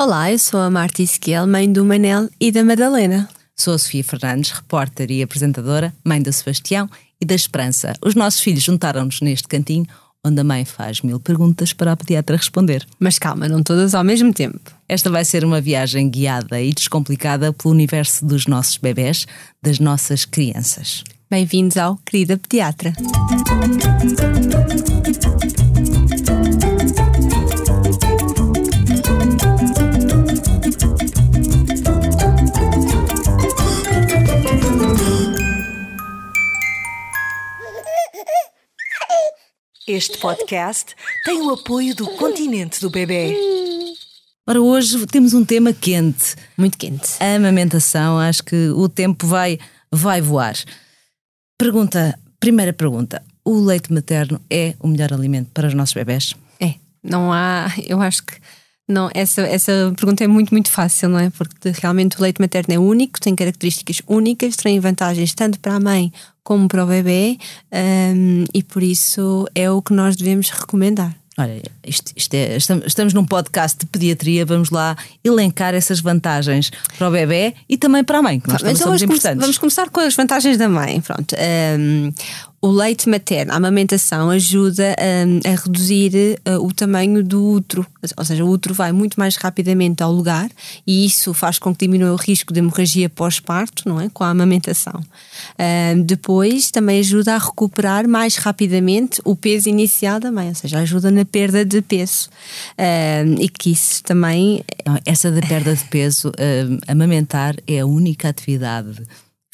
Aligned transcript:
Olá, 0.00 0.30
eu 0.30 0.38
sou 0.38 0.60
a 0.60 0.70
Marta 0.70 1.02
Esquiel, 1.02 1.44
mãe 1.44 1.72
do 1.72 1.84
Manel 1.84 2.28
e 2.40 2.52
da 2.52 2.62
Madalena. 2.62 3.28
Sou 3.56 3.74
a 3.74 3.78
Sofia 3.78 4.04
Fernandes, 4.04 4.52
repórter 4.52 5.10
e 5.10 5.24
apresentadora, 5.24 5.92
mãe 6.04 6.22
do 6.22 6.32
Sebastião 6.32 6.88
e 7.20 7.26
da 7.26 7.34
Esperança. 7.34 7.92
Os 8.00 8.14
nossos 8.14 8.38
filhos 8.38 8.62
juntaram-nos 8.62 9.20
neste 9.20 9.48
cantinho 9.48 9.84
onde 10.24 10.40
a 10.40 10.44
mãe 10.44 10.64
faz 10.64 11.00
mil 11.02 11.18
perguntas 11.18 11.72
para 11.72 11.90
a 11.90 11.96
pediatra 11.96 12.36
responder. 12.36 12.86
Mas 13.00 13.18
calma, 13.18 13.48
não 13.48 13.60
todas 13.60 13.92
ao 13.92 14.04
mesmo 14.04 14.32
tempo. 14.32 14.70
Esta 14.88 15.10
vai 15.10 15.24
ser 15.24 15.44
uma 15.44 15.60
viagem 15.60 16.08
guiada 16.08 16.60
e 16.62 16.72
descomplicada 16.72 17.52
pelo 17.52 17.74
universo 17.74 18.24
dos 18.24 18.46
nossos 18.46 18.76
bebés, 18.76 19.26
das 19.60 19.80
nossas 19.80 20.24
crianças. 20.24 21.02
Bem-vindos 21.28 21.76
ao 21.76 21.96
Querida 21.96 22.38
Pediatra. 22.38 22.92
Este 39.88 40.18
podcast 40.18 40.94
tem 41.24 41.40
o 41.40 41.48
apoio 41.48 41.96
do 41.96 42.06
Continente 42.08 42.78
do 42.78 42.90
Bebê. 42.90 43.34
Ora, 44.46 44.60
hoje 44.60 45.06
temos 45.06 45.32
um 45.32 45.42
tema 45.42 45.72
quente. 45.72 46.36
Muito 46.58 46.76
quente. 46.76 47.12
A 47.18 47.36
amamentação, 47.36 48.18
acho 48.18 48.42
que 48.42 48.68
o 48.68 48.86
tempo 48.86 49.26
vai, 49.26 49.58
vai 49.90 50.20
voar. 50.20 50.54
Pergunta, 51.56 52.20
primeira 52.38 52.74
pergunta: 52.74 53.24
o 53.42 53.58
leite 53.58 53.90
materno 53.90 54.38
é 54.50 54.74
o 54.78 54.88
melhor 54.88 55.10
alimento 55.10 55.52
para 55.54 55.66
os 55.66 55.72
nossos 55.72 55.94
bebés? 55.94 56.34
É, 56.60 56.74
não 57.02 57.32
há, 57.32 57.72
eu 57.86 58.02
acho 58.02 58.24
que 58.24 58.34
não, 58.88 59.10
essa, 59.12 59.42
essa 59.42 59.92
pergunta 59.94 60.24
é 60.24 60.26
muito, 60.26 60.50
muito 60.50 60.70
fácil, 60.70 61.10
não 61.10 61.18
é? 61.18 61.28
Porque 61.28 61.70
realmente 61.80 62.18
o 62.18 62.22
leite 62.22 62.40
materno 62.40 62.72
é 62.72 62.78
único, 62.78 63.20
tem 63.20 63.36
características 63.36 64.00
únicas, 64.06 64.56
tem 64.56 64.80
vantagens 64.80 65.34
tanto 65.34 65.60
para 65.60 65.74
a 65.74 65.80
mãe 65.80 66.10
como 66.42 66.66
para 66.66 66.82
o 66.82 66.86
bebê 66.86 67.36
um, 67.70 68.44
e 68.54 68.62
por 68.62 68.82
isso 68.82 69.46
é 69.54 69.70
o 69.70 69.82
que 69.82 69.92
nós 69.92 70.16
devemos 70.16 70.48
recomendar. 70.48 71.14
Olha, 71.36 71.62
isto, 71.86 72.12
isto 72.16 72.34
é, 72.34 72.56
estamos, 72.56 72.86
estamos 72.86 73.14
num 73.14 73.24
podcast 73.24 73.78
de 73.78 73.86
pediatria, 73.86 74.44
vamos 74.44 74.70
lá 74.70 74.96
elencar 75.22 75.72
essas 75.72 76.00
vantagens 76.00 76.70
para 76.96 77.08
o 77.08 77.12
bebê 77.12 77.54
e 77.68 77.76
também 77.76 78.02
para 78.02 78.18
a 78.18 78.22
mãe, 78.22 78.40
que 78.40 78.48
nós 78.48 78.60
Mas 78.60 78.78
somos 78.78 79.00
importantes. 79.02 79.40
Vamos 79.40 79.56
começar 79.56 79.88
com 79.88 80.00
as 80.00 80.16
vantagens 80.16 80.56
da 80.56 80.68
mãe. 80.68 81.00
Pronto. 81.00 81.36
Um, 81.78 82.12
o 82.60 82.68
leite 82.68 83.08
materno, 83.08 83.52
a 83.52 83.56
amamentação, 83.56 84.30
ajuda 84.30 84.96
a, 84.98 85.48
a 85.48 85.54
reduzir 85.54 86.40
uh, 86.48 86.64
o 86.64 86.72
tamanho 86.72 87.22
do 87.22 87.44
útero, 87.52 87.86
ou 88.16 88.24
seja, 88.24 88.44
o 88.44 88.48
útero 88.48 88.74
vai 88.74 88.90
muito 88.90 89.14
mais 89.18 89.36
rapidamente 89.36 90.02
ao 90.02 90.12
lugar 90.12 90.50
e 90.84 91.06
isso 91.06 91.32
faz 91.32 91.58
com 91.58 91.72
que 91.72 91.86
diminua 91.86 92.12
o 92.12 92.16
risco 92.16 92.52
de 92.52 92.58
hemorragia 92.58 93.08
pós-parto, 93.08 93.88
não 93.88 94.00
é? 94.00 94.08
Com 94.08 94.24
a 94.24 94.30
amamentação. 94.30 95.00
Uh, 95.54 96.02
depois 96.02 96.72
também 96.72 96.98
ajuda 96.98 97.36
a 97.36 97.38
recuperar 97.38 98.08
mais 98.08 98.36
rapidamente 98.36 99.20
o 99.24 99.36
peso 99.36 99.68
inicial 99.68 100.18
da 100.18 100.32
mãe, 100.32 100.48
ou 100.48 100.54
seja, 100.54 100.80
ajuda 100.80 101.12
na 101.12 101.24
perda 101.24 101.64
de 101.64 101.80
peso. 101.80 102.28
Uh, 102.72 103.40
e 103.40 103.48
que 103.48 103.70
isso 103.70 104.02
também. 104.02 104.64
Essa 105.04 105.30
da 105.30 105.40
perda 105.40 105.74
de 105.74 105.84
peso, 105.84 106.32
amamentar 106.86 107.54
é 107.66 107.80
a 107.80 107.86
única 107.86 108.28
atividade 108.28 109.02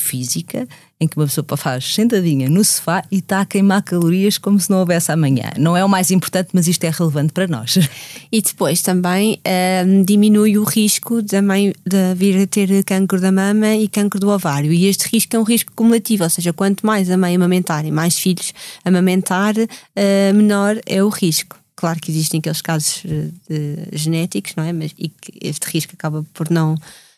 física 0.04 0.68
em 1.00 1.08
que 1.08 1.16
uma 1.16 1.26
pessoa 1.26 1.44
faz 1.56 1.94
sentadinha 1.94 2.48
no 2.48 2.64
sofá 2.64 3.02
e 3.10 3.18
está 3.18 3.40
a 3.40 3.44
queimar 3.44 3.82
calorias 3.82 4.38
como 4.38 4.58
se 4.60 4.70
não 4.70 4.78
houvesse 4.78 5.10
amanhã. 5.10 5.50
Não 5.58 5.76
é 5.76 5.84
o 5.84 5.88
mais 5.88 6.10
importante, 6.10 6.50
mas 6.52 6.68
isto 6.68 6.84
é 6.84 6.90
relevante 6.90 7.32
para 7.32 7.46
nós. 7.46 7.78
E 8.32 8.42
depois 8.42 8.82
também 8.82 9.40
um, 9.86 10.02
diminui 10.02 10.58
o 10.58 10.64
risco 10.64 11.22
da 11.22 11.40
mãe 11.40 11.72
de 11.86 12.14
vir 12.16 12.42
a 12.42 12.46
ter 12.48 12.82
cancro 12.82 13.20
da 13.20 13.30
mama 13.30 13.76
e 13.76 13.86
cancro 13.86 14.18
do 14.18 14.28
ovário. 14.28 14.72
E 14.72 14.86
este 14.86 15.08
risco 15.08 15.36
é 15.36 15.38
um 15.38 15.44
risco 15.44 15.70
cumulativo, 15.72 16.24
ou 16.24 16.30
seja, 16.30 16.52
quanto 16.52 16.84
mais 16.84 17.08
a 17.10 17.16
mãe 17.16 17.36
amamentar 17.36 17.86
e 17.86 17.92
mais 17.92 18.18
filhos 18.18 18.52
amamentar, 18.84 19.54
uh, 19.56 20.34
menor 20.34 20.80
é 20.84 21.00
o 21.00 21.08
risco. 21.08 21.56
Claro 21.76 22.00
que 22.00 22.10
existem 22.10 22.38
aqueles 22.38 22.60
casos 22.60 23.02
de, 23.04 23.30
de 23.48 23.96
genéticos, 23.96 24.54
não 24.56 24.64
é? 24.64 24.72
Mas 24.72 24.92
e 24.98 25.08
que 25.08 25.32
este 25.40 25.64
risco 25.70 25.92
acaba 25.94 26.24
por 26.34 26.50
não 26.50 26.76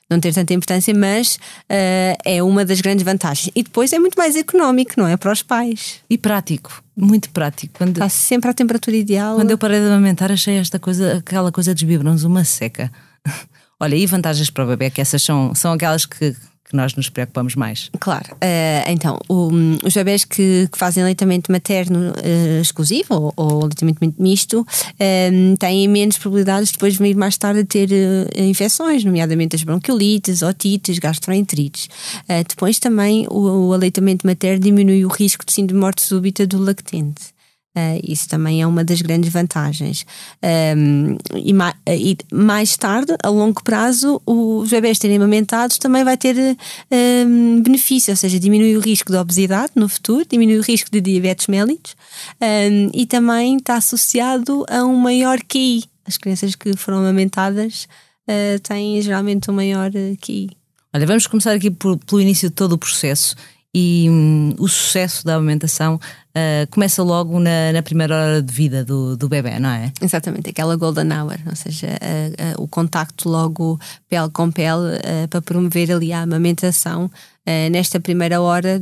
não 0.08 0.20
ter 0.20 0.32
tanta 0.32 0.54
importância, 0.54 0.94
mas 0.94 1.36
uh, 1.36 2.16
é 2.24 2.42
uma 2.42 2.64
das 2.64 2.80
grandes 2.80 3.04
vantagens. 3.04 3.50
E 3.54 3.62
depois 3.62 3.92
é 3.92 3.98
muito 3.98 4.16
mais 4.16 4.36
económico, 4.36 4.94
não 4.96 5.06
é? 5.06 5.16
Para 5.16 5.32
os 5.32 5.42
pais. 5.42 6.00
E 6.08 6.16
prático, 6.16 6.82
muito 6.96 7.30
prático. 7.30 7.74
Quando, 7.76 7.96
Está 7.96 8.08
sempre 8.08 8.50
à 8.50 8.54
temperatura 8.54 8.96
ideal. 8.96 9.36
Quando 9.36 9.50
eu 9.50 9.58
parei 9.58 9.80
de 9.80 9.86
amamentar, 9.86 10.30
achei 10.30 10.58
esta 10.58 10.78
coisa, 10.78 11.18
aquela 11.18 11.50
coisa 11.50 11.74
dos 11.74 11.82
biberons, 11.82 12.22
uma 12.22 12.44
seca. 12.44 12.90
Olha, 13.78 13.94
e 13.94 14.06
vantagens 14.06 14.48
para 14.48 14.64
o 14.64 14.68
bebê, 14.68 14.90
que 14.90 15.00
essas 15.00 15.22
são, 15.22 15.54
são 15.54 15.72
aquelas 15.72 16.06
que 16.06 16.34
que 16.68 16.74
nós 16.74 16.94
nos 16.94 17.08
preocupamos 17.08 17.54
mais. 17.54 17.90
Claro. 18.00 18.34
Uh, 18.34 18.88
então, 18.88 19.18
o, 19.28 19.50
os 19.84 19.94
bebés 19.94 20.24
que, 20.24 20.68
que, 20.70 20.78
fazem 20.78 21.04
leitamento 21.04 21.50
materno 21.52 22.10
uh, 22.10 22.60
exclusivo 22.60 23.14
ou, 23.14 23.32
ou 23.36 23.62
leitamento 23.62 24.14
misto 24.18 24.60
uh, 24.60 25.56
têm 25.58 25.86
menos 25.88 26.18
probabilidades 26.18 26.72
depois 26.72 26.94
de 26.94 26.98
vir 26.98 27.16
mais 27.16 27.36
tarde 27.36 27.60
a 27.60 27.64
ter 27.64 27.88
infecções, 28.36 29.04
nomeadamente 29.04 29.54
as 29.54 29.62
bronquiolites, 29.62 30.42
otites, 30.42 30.98
gastroenterites. 30.98 31.88
depois 32.48 32.78
também 32.78 33.26
o, 33.30 33.68
o 33.68 33.72
aleitamento 33.72 34.26
materno 34.26 34.60
diminui 34.60 35.04
o 35.04 35.08
risco 35.08 35.44
de 35.44 35.52
síndrome 35.52 35.66
de 35.66 35.74
morte 35.74 36.02
súbita 36.02 36.46
do 36.46 36.58
lactente. 36.58 37.35
Uh, 37.76 38.00
isso 38.02 38.26
também 38.26 38.62
é 38.62 38.66
uma 38.66 38.82
das 38.82 39.02
grandes 39.02 39.30
vantagens. 39.30 40.06
Um, 40.42 41.18
e, 41.34 41.52
ma 41.52 41.74
e, 41.86 42.16
mais 42.32 42.74
tarde, 42.74 43.14
a 43.22 43.28
longo 43.28 43.62
prazo, 43.62 44.18
os 44.24 44.70
bebés 44.70 44.98
terem 44.98 45.18
amamentados 45.18 45.76
também 45.76 46.02
vai 46.02 46.16
ter 46.16 46.56
um, 46.90 47.60
benefício, 47.60 48.12
ou 48.12 48.16
seja, 48.16 48.40
diminui 48.40 48.78
o 48.78 48.80
risco 48.80 49.12
de 49.12 49.18
obesidade 49.18 49.72
no 49.74 49.90
futuro, 49.90 50.24
diminui 50.26 50.58
o 50.58 50.62
risco 50.62 50.90
de 50.90 51.02
diabetes 51.02 51.48
mellitus 51.48 51.94
um, 52.40 52.90
e 52.94 53.04
também 53.04 53.58
está 53.58 53.76
associado 53.76 54.64
a 54.70 54.82
um 54.82 54.96
maior 54.96 55.38
QI. 55.42 55.84
As 56.06 56.16
crianças 56.16 56.54
que 56.54 56.74
foram 56.78 57.00
amamentadas 57.00 57.86
uh, 58.26 58.58
têm 58.60 59.02
geralmente 59.02 59.50
um 59.50 59.54
maior 59.54 59.90
QI. 60.22 60.48
Olha, 60.94 61.06
vamos 61.06 61.26
começar 61.26 61.52
aqui 61.52 61.70
por, 61.70 61.98
pelo 61.98 62.22
início 62.22 62.48
de 62.48 62.54
todo 62.54 62.72
o 62.72 62.78
processo 62.78 63.36
e 63.78 64.08
hum, 64.08 64.54
o 64.58 64.66
sucesso 64.66 65.22
da 65.22 65.34
amamentação 65.34 65.96
uh, 65.96 66.66
começa 66.70 67.02
logo 67.02 67.38
na, 67.38 67.72
na, 67.74 67.82
primeira 67.82 68.16
hora 68.16 68.42
de 68.42 68.50
vida 68.50 68.82
do, 68.82 69.18
do 69.18 69.28
bebê, 69.28 69.58
não 69.58 69.68
é? 69.68 69.92
Exatamente, 70.00 70.48
aquela 70.48 70.76
golden 70.76 71.12
hour, 71.12 71.36
ou 71.46 71.54
seja, 71.54 71.88
uh, 71.88 72.58
uh, 72.58 72.62
o 72.62 72.66
contacto 72.66 73.28
logo 73.28 73.78
pele 74.08 74.30
com 74.30 74.50
pele 74.50 74.98
para 75.28 75.42
promover 75.42 75.92
ali 75.92 76.10
a 76.10 76.22
amamentação 76.22 77.10
nesta 77.70 78.00
primeira 78.00 78.40
hora 78.40 78.80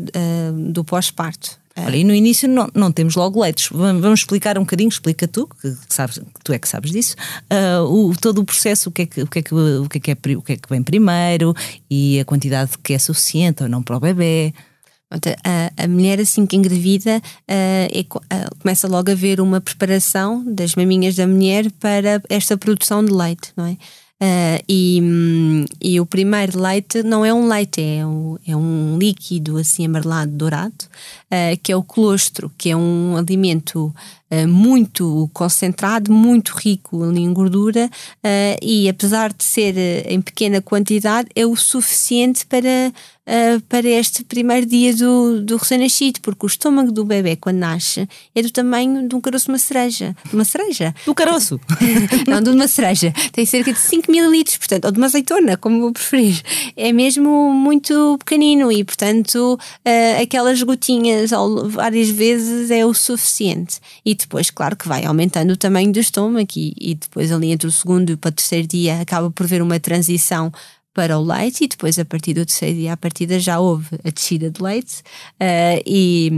do 0.72 0.84
pós-parto. 0.84 1.58
Olha, 1.76 1.96
e 1.96 2.04
no 2.04 2.14
início 2.14 2.48
não, 2.48 2.68
não 2.72 2.92
temos 2.92 3.16
logo 3.16 3.42
leites. 3.42 3.68
Vamos 3.70 4.20
explicar 4.20 4.56
um 4.56 4.62
bocadinho, 4.62 4.88
explica 4.88 5.26
tu, 5.26 5.48
que, 5.60 5.76
sabes, 5.88 6.18
que 6.18 6.44
tu 6.44 6.52
é 6.52 6.58
que 6.58 6.68
sabes 6.68 6.92
disso, 6.92 7.16
uh, 7.52 7.82
o, 7.82 8.14
todo 8.16 8.38
o 8.38 8.44
processo, 8.44 8.88
o 8.88 8.92
que, 8.92 9.02
é 9.02 9.06
que, 9.06 9.22
o, 9.22 9.26
que 9.26 9.38
é 9.40 9.42
que, 9.42 9.54
o, 9.54 9.88
que 9.88 9.98
é 9.98 10.00
que 10.00 10.10
é, 10.10 10.36
o 10.36 10.42
que 10.42 10.52
é 10.52 10.56
que 10.56 10.68
vem 10.68 10.82
primeiro 10.82 11.54
e 11.90 12.20
a 12.20 12.24
quantidade 12.24 12.78
que 12.78 12.94
é 12.94 12.98
suficiente 12.98 13.64
ou 13.64 13.68
não 13.68 13.82
para 13.82 13.96
o 13.96 14.00
bebê. 14.00 14.54
A, 15.44 15.84
a 15.84 15.88
mulher 15.88 16.20
assim 16.20 16.44
que 16.44 16.56
engravida 16.56 17.18
uh, 17.18 18.18
começa 18.58 18.88
logo 18.88 19.10
a 19.10 19.14
ver 19.14 19.40
uma 19.40 19.60
preparação 19.60 20.44
das 20.44 20.74
maminhas 20.74 21.14
da 21.14 21.26
mulher 21.26 21.70
para 21.72 22.20
esta 22.28 22.56
produção 22.56 23.04
de 23.04 23.12
leite, 23.12 23.52
não 23.56 23.66
é? 23.66 23.76
Uh, 24.22 24.62
e, 24.68 25.02
e 25.82 26.00
o 26.00 26.06
primeiro 26.06 26.58
leite 26.58 27.02
não 27.02 27.24
é 27.24 27.34
um 27.34 27.48
leite, 27.48 27.82
é 27.82 28.06
um, 28.06 28.38
é 28.46 28.56
um 28.56 28.96
líquido 28.96 29.58
assim 29.58 29.84
amarelado, 29.84 30.30
dourado, 30.32 30.84
uh, 31.26 31.58
que 31.62 31.72
é 31.72 31.76
o 31.76 31.82
colostro, 31.82 32.50
que 32.56 32.70
é 32.70 32.76
um 32.76 33.16
alimento 33.16 33.92
muito 34.48 35.30
concentrado, 35.32 36.12
muito 36.12 36.54
rico 36.56 37.04
em 37.12 37.32
gordura 37.32 37.88
e 38.60 38.88
apesar 38.88 39.32
de 39.32 39.44
ser 39.44 39.76
em 40.08 40.20
pequena 40.20 40.60
quantidade, 40.60 41.28
é 41.36 41.46
o 41.46 41.54
suficiente 41.54 42.44
para 42.46 42.92
para 43.68 43.88
este 43.88 44.22
primeiro 44.22 44.66
dia 44.66 44.94
do, 44.94 45.40
do 45.40 45.56
recém-nascido, 45.56 46.20
porque 46.20 46.44
o 46.44 46.46
estômago 46.46 46.92
do 46.92 47.04
bebê, 47.04 47.36
quando 47.36 47.56
nasce, 47.56 48.06
é 48.34 48.42
do 48.42 48.50
tamanho 48.50 49.08
de 49.08 49.14
um 49.14 49.20
caroço 49.20 49.46
de 49.46 49.52
uma 49.52 49.58
cereja. 49.58 50.14
De 50.28 50.34
uma 50.34 50.44
cereja? 50.44 50.94
Do 51.06 51.14
caroço? 51.14 51.58
Não, 52.28 52.42
de 52.42 52.50
uma 52.50 52.68
cereja. 52.68 53.12
Tem 53.32 53.46
cerca 53.46 53.72
de 53.72 53.78
5 53.78 54.12
mililitros, 54.12 54.58
portanto, 54.58 54.84
ou 54.84 54.92
de 54.92 54.98
uma 54.98 55.06
azeitona, 55.06 55.56
como 55.56 55.80
vou 55.80 55.92
preferir. 55.92 56.42
É 56.76 56.92
mesmo 56.92 57.50
muito 57.50 58.18
pequenino 58.18 58.70
e, 58.70 58.84
portanto, 58.84 59.58
aquelas 60.20 60.62
gotinhas 60.62 61.30
várias 61.68 62.10
vezes 62.10 62.70
é 62.70 62.84
o 62.84 62.92
suficiente. 62.92 63.80
E 64.04 64.13
depois, 64.14 64.50
claro, 64.50 64.76
que 64.76 64.88
vai 64.88 65.04
aumentando 65.04 65.52
o 65.52 65.56
tamanho 65.56 65.92
do 65.92 65.98
estômago 65.98 66.48
e, 66.56 66.74
e 66.78 66.94
depois 66.94 67.32
ali 67.32 67.50
entre 67.50 67.66
o 67.66 67.72
segundo 67.72 68.10
e 68.10 68.12
o 68.14 68.16
terceiro 68.16 68.66
dia 68.66 69.00
acaba 69.00 69.30
por 69.30 69.46
ver 69.46 69.62
uma 69.62 69.78
transição 69.80 70.52
para 70.92 71.18
o 71.18 71.24
leite 71.24 71.64
e 71.64 71.68
depois 71.68 71.98
a 71.98 72.04
partir 72.04 72.34
do 72.34 72.46
terceiro 72.46 72.76
dia 72.76 72.92
a 72.92 72.96
partida 72.96 73.38
já 73.40 73.58
houve 73.58 73.88
a 74.04 74.10
descida 74.10 74.48
de 74.50 74.62
leite 74.62 75.00
uh, 75.40 75.82
e, 75.84 76.30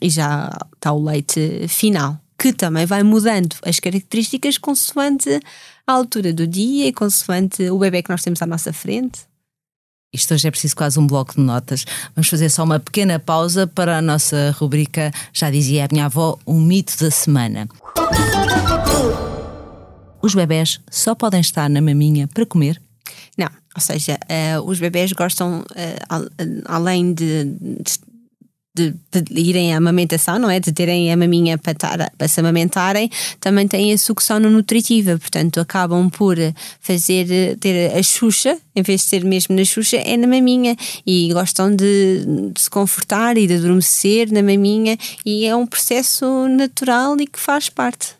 e 0.00 0.10
já 0.10 0.50
está 0.74 0.92
o 0.92 1.02
leite 1.02 1.66
final 1.68 2.20
que 2.40 2.54
também 2.54 2.86
vai 2.86 3.02
mudando 3.02 3.54
as 3.62 3.78
características 3.78 4.56
consoante 4.56 5.28
à 5.86 5.92
altura 5.92 6.32
do 6.32 6.46
dia 6.46 6.86
e 6.88 6.92
consoante 6.92 7.68
o 7.68 7.78
bebê 7.78 8.02
que 8.02 8.08
nós 8.08 8.22
temos 8.22 8.40
à 8.40 8.46
nossa 8.46 8.72
frente. 8.72 9.29
Isto 10.12 10.34
hoje 10.34 10.48
é 10.48 10.50
preciso 10.50 10.74
quase 10.74 10.98
um 10.98 11.06
bloco 11.06 11.36
de 11.36 11.40
notas. 11.40 11.84
Vamos 12.16 12.28
fazer 12.28 12.50
só 12.50 12.64
uma 12.64 12.80
pequena 12.80 13.20
pausa 13.20 13.64
para 13.64 13.98
a 13.98 14.02
nossa 14.02 14.50
rubrica, 14.58 15.12
já 15.32 15.48
dizia 15.52 15.84
a 15.84 15.88
minha 15.90 16.06
avó, 16.06 16.36
o 16.44 16.54
mito 16.54 16.98
da 16.98 17.12
semana. 17.12 17.68
Os 20.20 20.34
bebés 20.34 20.80
só 20.90 21.14
podem 21.14 21.40
estar 21.40 21.70
na 21.70 21.80
maminha 21.80 22.26
para 22.26 22.44
comer? 22.44 22.82
Não, 23.38 23.48
ou 23.74 23.80
seja, 23.80 24.18
uh, 24.24 24.62
os 24.68 24.80
bebés 24.80 25.12
gostam, 25.12 25.60
uh, 25.60 26.64
além 26.64 27.14
de, 27.14 27.44
de 27.44 27.92
de, 28.74 28.94
de, 29.10 29.40
irem 29.40 29.74
à 29.74 29.78
amamentação, 29.78 30.38
não 30.38 30.48
é? 30.48 30.60
De 30.60 30.72
terem 30.72 31.12
a 31.12 31.16
maminha 31.16 31.58
para, 31.58 31.74
tar, 31.74 32.12
para 32.16 32.28
se 32.28 32.38
amamentarem, 32.40 33.10
também 33.40 33.66
têm 33.66 33.92
a 33.92 33.98
sucção 33.98 34.38
no 34.38 34.48
nutritiva, 34.50 35.18
portanto 35.18 35.60
acabam 35.60 36.08
por 36.08 36.36
fazer, 36.80 37.56
ter 37.58 37.92
a 37.96 38.02
xuxa, 38.02 38.56
em 38.74 38.82
vez 38.82 39.02
de 39.02 39.08
ser 39.08 39.24
mesmo 39.24 39.56
na 39.56 39.64
xuxa, 39.64 39.96
é 39.96 40.16
na 40.16 40.26
maminha 40.26 40.76
e 41.06 41.32
gostam 41.32 41.74
de, 41.74 42.24
de 42.52 42.60
se 42.60 42.70
confortar 42.70 43.36
e 43.36 43.46
de 43.46 43.54
adormecer 43.54 44.30
na 44.30 44.42
maminha 44.42 44.96
e 45.26 45.46
é 45.46 45.56
um 45.56 45.66
processo 45.66 46.48
natural 46.48 47.16
e 47.20 47.26
que 47.26 47.38
faz 47.38 47.68
parte. 47.68 48.19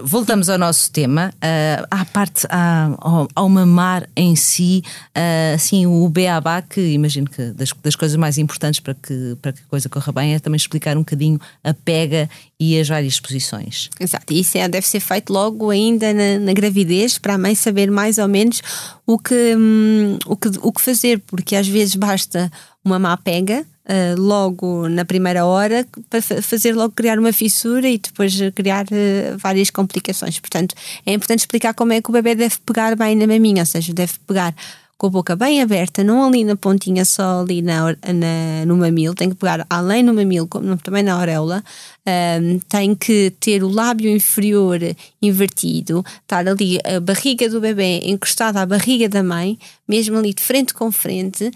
Voltamos 0.00 0.48
ao 0.48 0.56
nosso 0.56 0.90
tema, 0.90 1.34
uh, 1.36 1.86
à 1.90 2.02
parte, 2.06 2.46
ao, 2.48 3.28
ao, 3.34 3.48
mamar 3.48 4.08
em 4.16 4.34
si, 4.34 4.82
uh, 5.08 5.54
assim, 5.54 5.84
o 5.84 6.08
beabá, 6.08 6.62
que 6.62 6.80
imagino 6.80 7.28
que 7.28 7.50
das, 7.50 7.74
das, 7.82 7.94
coisas 7.94 8.16
mais 8.16 8.38
importantes 8.38 8.80
para 8.80 8.94
que, 8.94 9.36
para 9.42 9.52
que 9.52 9.60
a 9.60 9.68
coisa 9.68 9.90
corra 9.90 10.10
bem 10.10 10.34
é 10.34 10.38
também 10.38 10.56
explicar 10.56 10.96
um 10.96 11.00
bocadinho 11.00 11.38
a 11.62 11.74
pega 11.74 12.30
e 12.58 12.80
as 12.80 12.88
várias 12.88 13.20
posições. 13.20 13.90
Exato, 14.00 14.32
isso 14.32 14.56
é, 14.56 14.66
deve 14.66 14.86
ser 14.86 15.00
feito 15.00 15.30
logo 15.30 15.68
ainda 15.68 16.14
na, 16.14 16.38
na, 16.38 16.52
gravidez, 16.54 17.18
para 17.18 17.34
a 17.34 17.38
mãe 17.38 17.54
saber 17.54 17.90
mais 17.90 18.16
ou 18.16 18.28
menos 18.28 18.62
o 19.06 19.18
que, 19.18 19.54
um, 19.54 20.16
o, 20.24 20.36
que, 20.36 20.48
o 20.62 20.72
que 20.72 20.80
fazer, 20.80 21.18
porque 21.26 21.54
às 21.54 21.68
vezes 21.68 21.96
basta 21.96 22.50
uma 22.84 22.98
má 22.98 23.16
pega 23.16 23.64
uh, 23.84 24.20
logo 24.20 24.88
na 24.88 25.04
primeira 25.04 25.44
hora 25.44 25.86
para 26.10 26.20
fazer 26.20 26.74
logo 26.74 26.94
criar 26.94 27.18
uma 27.18 27.32
fissura 27.32 27.88
e 27.88 27.98
depois 27.98 28.34
criar 28.54 28.84
uh, 28.86 29.38
várias 29.38 29.70
complicações. 29.70 30.38
Portanto, 30.40 30.74
é 31.06 31.12
importante 31.12 31.40
explicar 31.40 31.74
como 31.74 31.92
é 31.92 32.00
que 32.00 32.10
o 32.10 32.12
bebê 32.12 32.34
deve 32.34 32.56
pegar 32.64 32.96
bem 32.96 33.16
na 33.16 33.26
maminha, 33.26 33.62
ou 33.62 33.66
seja, 33.66 33.92
deve 33.92 34.14
pegar 34.26 34.54
com 35.02 35.08
a 35.08 35.10
boca 35.10 35.34
bem 35.34 35.60
aberta, 35.60 36.04
não 36.04 36.24
ali 36.24 36.44
na 36.44 36.54
pontinha, 36.54 37.04
só 37.04 37.40
ali 37.40 37.60
na, 37.60 37.86
na 37.90 38.64
no 38.64 38.76
mamilo, 38.76 39.16
tem 39.16 39.30
que 39.30 39.34
pegar 39.34 39.66
além 39.68 40.00
no 40.00 40.14
mamilo, 40.14 40.46
como 40.46 40.76
também 40.76 41.02
na 41.02 41.14
auréola, 41.14 41.64
um, 42.06 42.58
tem 42.68 42.94
que 42.94 43.32
ter 43.38 43.62
o 43.62 43.68
lábio 43.68 44.10
inferior 44.10 44.80
invertido, 45.20 46.04
estar 46.22 46.46
ali 46.48 46.78
a 46.84 47.00
barriga 47.00 47.48
do 47.48 47.60
bebê 47.60 48.00
encostada 48.04 48.60
à 48.60 48.66
barriga 48.66 49.08
da 49.08 49.22
mãe, 49.22 49.58
mesmo 49.88 50.18
ali 50.18 50.34
de 50.34 50.42
frente 50.42 50.74
com 50.74 50.90
frente, 50.90 51.46
uh, 51.46 51.52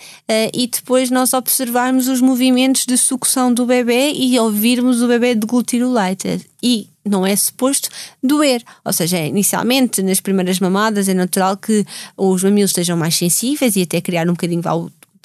e 0.54 0.66
depois 0.66 1.10
nós 1.10 1.32
observarmos 1.32 2.08
os 2.08 2.20
movimentos 2.20 2.87
de 2.87 2.96
sucção 2.96 3.52
do 3.52 3.66
bebê 3.66 4.12
e 4.12 4.38
ouvirmos 4.38 5.02
o 5.02 5.08
bebê 5.08 5.34
deglutir 5.34 5.82
o 5.82 5.93
leite. 5.93 6.40
E 6.62 6.88
não 7.04 7.25
é 7.25 7.34
suposto 7.37 7.88
doer. 8.22 8.62
Ou 8.84 8.93
seja, 8.93 9.19
inicialmente, 9.19 10.02
nas 10.02 10.20
primeiras 10.20 10.58
mamadas, 10.58 11.08
é 11.08 11.14
natural 11.14 11.56
que 11.56 11.87
os 12.16 12.43
mamilos 12.43 12.70
estejam 12.70 12.96
mais 12.96 13.14
sensíveis 13.14 13.76
e 13.76 13.82
até 13.82 14.00
criar 14.00 14.28
um 14.28 14.32
bocadinho 14.32 14.62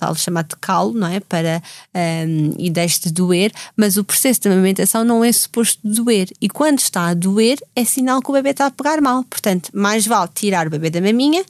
tal 0.02 0.16
chamado 0.16 0.58
calo, 0.60 0.94
não 0.94 1.08
é? 1.08 1.20
Para, 1.20 1.62
um, 1.94 2.56
e 2.58 2.72
deixe 2.72 3.02
de 3.02 3.12
doer, 3.12 3.52
mas 3.78 3.98
o 3.98 4.04
processo 4.04 4.42
de 4.42 4.50
amamentação 4.50 5.04
não 5.06 5.24
é 5.24 5.32
suposto 5.32 5.80
doer. 5.84 6.28
E 6.42 6.50
quando 6.50 6.80
está 6.80 7.10
a 7.10 7.14
doer, 7.14 7.60
é 7.76 7.86
sinal 7.86 8.20
que 8.20 8.32
o 8.32 8.34
bebê 8.34 8.50
está 8.50 8.66
a 8.66 8.72
pegar 8.72 9.00
mal. 9.00 9.24
Portanto, 9.24 9.70
mais 9.74 10.08
vale 10.08 10.30
tirar 10.34 10.66
o 10.66 10.72
bebê 10.72 10.90
da 10.90 11.00
maminha 11.00 11.46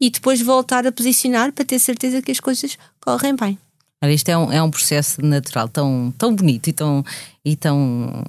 e 0.00 0.08
depois 0.08 0.40
voltar 0.40 0.86
a 0.86 0.92
posicionar 0.92 1.52
para 1.52 1.64
ter 1.64 1.80
certeza 1.80 2.22
que 2.22 2.30
as 2.30 2.38
coisas 2.38 2.78
correm 3.00 3.34
bem. 3.34 3.58
Isto 4.04 4.28
é 4.28 4.38
um, 4.38 4.52
é 4.52 4.62
um 4.62 4.70
processo 4.70 5.20
natural 5.20 5.68
tão, 5.68 6.14
tão 6.16 6.32
bonito 6.32 6.68
e 6.68 6.72
tão, 6.72 7.04
e 7.44 7.56
tão 7.56 8.22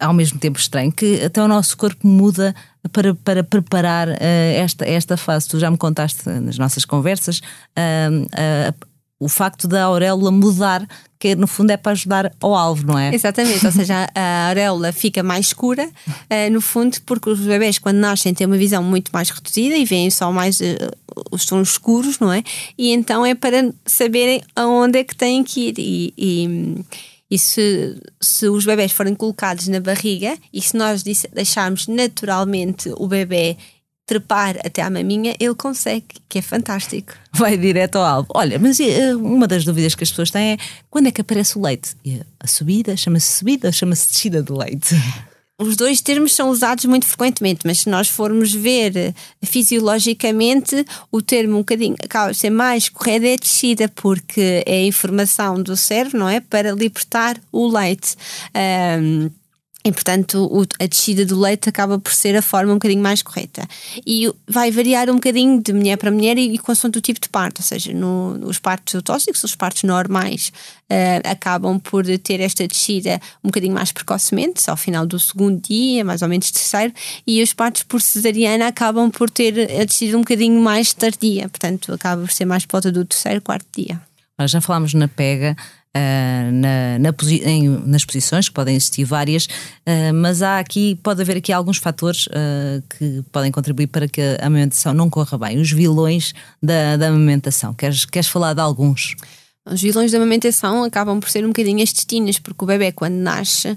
ao 0.00 0.12
mesmo 0.12 0.38
tempo 0.38 0.58
estranho 0.58 0.90
que 0.90 1.22
até 1.22 1.42
o 1.42 1.46
nosso 1.46 1.76
corpo 1.76 2.06
muda 2.06 2.54
para, 2.92 3.14
para 3.14 3.44
preparar 3.44 4.08
uh, 4.08 4.14
esta, 4.56 4.88
esta 4.88 5.16
fase. 5.16 5.48
Tu 5.48 5.58
já 5.58 5.70
me 5.70 5.76
contaste 5.76 6.28
nas 6.28 6.58
nossas 6.58 6.84
conversas 6.84 7.38
uh, 7.38 8.24
uh, 8.24 8.90
o 9.20 9.28
facto 9.28 9.68
da 9.68 9.84
auréola 9.84 10.30
mudar, 10.30 10.88
que 11.18 11.36
no 11.36 11.46
fundo 11.46 11.70
é 11.70 11.76
para 11.76 11.92
ajudar 11.92 12.32
ao 12.40 12.54
alvo, 12.54 12.86
não 12.86 12.98
é? 12.98 13.14
Exatamente, 13.14 13.64
ou 13.66 13.70
seja, 13.70 14.08
a 14.14 14.48
auréola 14.48 14.92
fica 14.92 15.22
mais 15.22 15.48
escura, 15.48 15.86
uh, 15.86 16.50
no 16.50 16.62
fundo, 16.62 16.96
porque 17.04 17.28
os 17.28 17.38
bebés, 17.38 17.78
quando 17.78 17.98
nascem, 17.98 18.32
têm 18.32 18.46
uma 18.46 18.56
visão 18.56 18.82
muito 18.82 19.10
mais 19.12 19.28
reduzida 19.28 19.76
e 19.76 19.84
veem 19.84 20.08
só 20.08 20.32
mais 20.32 20.58
uh, 20.60 20.64
os 21.30 21.44
tons 21.44 21.72
escuros, 21.72 22.18
não 22.18 22.32
é? 22.32 22.42
E 22.78 22.92
então 22.92 23.24
é 23.26 23.34
para 23.34 23.70
saberem 23.84 24.40
aonde 24.56 25.00
é 25.00 25.04
que 25.04 25.14
têm 25.14 25.44
que 25.44 25.68
ir. 25.68 25.74
E, 25.78 26.14
e, 26.16 26.84
e 27.30 27.38
se, 27.38 27.96
se 28.20 28.48
os 28.48 28.64
bebés 28.64 28.92
forem 28.92 29.14
colocados 29.14 29.68
na 29.68 29.80
barriga 29.80 30.36
e 30.52 30.60
se 30.60 30.76
nós 30.76 31.02
deixarmos 31.02 31.86
naturalmente 31.86 32.92
o 32.96 33.06
bebê 33.06 33.56
trepar 34.04 34.56
até 34.64 34.82
à 34.82 34.90
maminha, 34.90 35.36
ele 35.38 35.54
consegue, 35.54 36.06
que 36.28 36.40
é 36.40 36.42
fantástico. 36.42 37.12
Vai 37.32 37.56
direto 37.56 37.94
ao 37.94 38.04
alvo. 38.04 38.28
Olha, 38.34 38.58
mas 38.58 38.80
eh, 38.80 39.14
uma 39.14 39.46
das 39.46 39.64
dúvidas 39.64 39.94
que 39.94 40.02
as 40.02 40.10
pessoas 40.10 40.32
têm 40.32 40.54
é 40.54 40.58
quando 40.90 41.06
é 41.06 41.12
que 41.12 41.20
aparece 41.20 41.56
o 41.56 41.62
leite? 41.62 41.94
A 42.40 42.48
subida 42.48 42.96
chama-se 42.96 43.38
subida 43.38 43.68
ou 43.68 43.72
chama-se 43.72 44.08
descida 44.08 44.42
do 44.42 44.58
leite? 44.58 44.96
Os 45.60 45.76
dois 45.76 46.00
termos 46.00 46.34
são 46.34 46.48
usados 46.48 46.86
muito 46.86 47.06
frequentemente, 47.06 47.60
mas 47.66 47.80
se 47.80 47.90
nós 47.90 48.08
formos 48.08 48.50
ver 48.50 48.96
eh, 48.96 49.14
fisiologicamente, 49.42 50.86
o 51.12 51.20
termo 51.20 51.56
um 51.56 51.58
bocadinho 51.58 51.96
acaba 52.02 52.32
de 52.32 52.38
ser 52.38 52.48
mais 52.48 52.88
correto 52.88 53.26
é 53.26 53.36
descida, 53.36 53.86
porque 53.94 54.64
é 54.64 54.76
a 54.76 54.86
informação 54.86 55.62
do 55.62 55.76
cérebro, 55.76 56.18
não 56.18 56.28
é? 56.30 56.40
Para 56.40 56.72
libertar 56.72 57.38
o 57.52 57.68
leite. 57.68 58.16
Um, 58.98 59.30
e, 59.82 59.90
portanto, 59.90 60.46
o, 60.52 60.66
a 60.78 60.86
descida 60.86 61.24
do 61.24 61.38
leite 61.38 61.68
acaba 61.68 61.98
por 61.98 62.12
ser 62.12 62.36
a 62.36 62.42
forma 62.42 62.72
um 62.72 62.74
bocadinho 62.74 63.02
mais 63.02 63.22
correta. 63.22 63.66
E 64.06 64.30
vai 64.46 64.70
variar 64.70 65.08
um 65.08 65.14
bocadinho 65.14 65.62
de 65.62 65.72
mulher 65.72 65.96
para 65.96 66.10
mulher 66.10 66.36
e, 66.36 66.52
e 66.54 66.58
consoante 66.58 66.98
o 66.98 67.00
tipo 67.00 67.18
de 67.18 67.30
parto, 67.30 67.62
ou 67.62 67.64
seja, 67.64 67.92
no, 67.94 68.38
os 68.46 68.58
partos 68.58 68.94
autóxicos, 68.94 69.42
os 69.42 69.54
partos 69.56 69.82
normais, 69.84 70.52
uh, 70.90 71.30
acabam 71.30 71.78
por 71.78 72.04
ter 72.18 72.40
esta 72.40 72.68
descida 72.68 73.18
um 73.42 73.48
bocadinho 73.48 73.72
mais 73.72 73.90
precocemente, 73.90 74.68
ao 74.68 74.76
final 74.76 75.06
do 75.06 75.18
segundo 75.18 75.58
dia, 75.62 76.04
mais 76.04 76.20
ou 76.20 76.28
menos 76.28 76.50
terceiro, 76.50 76.92
e 77.26 77.42
os 77.42 77.54
partos 77.54 77.82
por 77.82 78.02
cesariana 78.02 78.66
acabam 78.66 79.10
por 79.10 79.30
ter 79.30 79.80
a 79.80 79.84
descida 79.84 80.14
um 80.14 80.20
bocadinho 80.20 80.60
mais 80.60 80.92
tardia, 80.92 81.48
portanto, 81.48 81.94
acaba 81.94 82.20
por 82.20 82.32
ser 82.32 82.44
mais 82.44 82.66
por 82.66 82.72
volta 82.72 82.92
do 82.92 83.02
terceiro, 83.02 83.40
quarto 83.40 83.66
dia. 83.74 83.98
Já 84.46 84.60
falámos 84.60 84.94
na 84.94 85.08
pega, 85.08 85.56
Uh, 85.90 86.52
na, 86.52 87.00
na 87.00 87.12
posi 87.12 87.42
em, 87.42 87.68
nas 87.68 88.04
posições, 88.04 88.48
que 88.48 88.54
podem 88.54 88.76
existir 88.76 89.02
várias, 89.02 89.46
uh, 89.46 90.14
mas 90.14 90.40
há 90.40 90.60
aqui, 90.60 90.96
pode 91.02 91.20
haver 91.20 91.38
aqui 91.38 91.52
alguns 91.52 91.78
fatores 91.78 92.28
uh, 92.28 92.80
que 92.96 93.24
podem 93.32 93.50
contribuir 93.50 93.88
para 93.88 94.06
que 94.06 94.20
a 94.20 94.46
amamentação 94.46 94.94
não 94.94 95.10
corra 95.10 95.36
bem. 95.36 95.60
Os 95.60 95.72
vilões 95.72 96.32
da, 96.62 96.96
da 96.96 97.08
amamentação. 97.08 97.74
Queres, 97.74 98.04
queres 98.04 98.28
falar 98.28 98.54
de 98.54 98.60
alguns? 98.60 99.16
Os 99.68 99.82
vilões 99.82 100.12
da 100.12 100.18
amamentação 100.18 100.84
acabam 100.84 101.18
por 101.18 101.28
ser 101.28 101.44
um 101.44 101.48
bocadinho 101.48 101.82
as 101.82 101.92
testinas, 101.92 102.38
porque 102.38 102.62
o 102.62 102.68
bebê, 102.68 102.92
quando 102.92 103.14
nasce, 103.14 103.76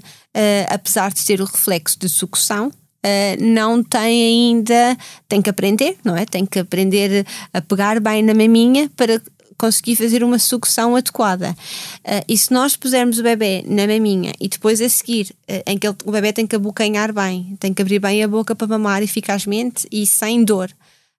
apesar 0.70 1.12
de 1.12 1.24
ter 1.24 1.40
o 1.40 1.44
reflexo 1.44 1.98
de 1.98 2.08
sucção, 2.08 2.70
Uh, 3.04 3.36
não 3.38 3.82
tem 3.82 4.24
ainda, 4.24 4.96
tem 5.28 5.42
que 5.42 5.50
aprender, 5.50 5.98
não 6.02 6.16
é? 6.16 6.24
Tem 6.24 6.46
que 6.46 6.58
aprender 6.58 7.26
a 7.52 7.60
pegar 7.60 8.00
bem 8.00 8.22
na 8.22 8.32
maminha 8.32 8.90
para 8.96 9.20
conseguir 9.58 9.96
fazer 9.96 10.22
uma 10.22 10.38
sucção 10.38 10.96
adequada. 10.96 11.56
Uh, 12.00 12.24
e 12.28 12.36
se 12.36 12.52
nós 12.52 12.76
pusermos 12.76 13.18
o 13.18 13.22
bebê 13.22 13.64
na 13.66 13.86
maminha 13.86 14.32
e 14.40 14.48
depois 14.48 14.80
a 14.80 14.88
seguir, 14.88 15.34
uh, 15.48 15.62
em 15.66 15.78
que 15.78 15.86
ele, 15.86 15.96
o 16.04 16.12
bebê 16.12 16.32
tem 16.32 16.46
que 16.46 16.56
abocanhar 16.56 17.12
bem, 17.12 17.56
tem 17.60 17.72
que 17.72 17.82
abrir 17.82 17.98
bem 17.98 18.22
a 18.22 18.28
boca 18.28 18.54
para 18.54 18.66
mamar 18.66 19.02
eficazmente 19.02 19.86
e 19.90 20.06
sem 20.06 20.44
dor. 20.44 20.70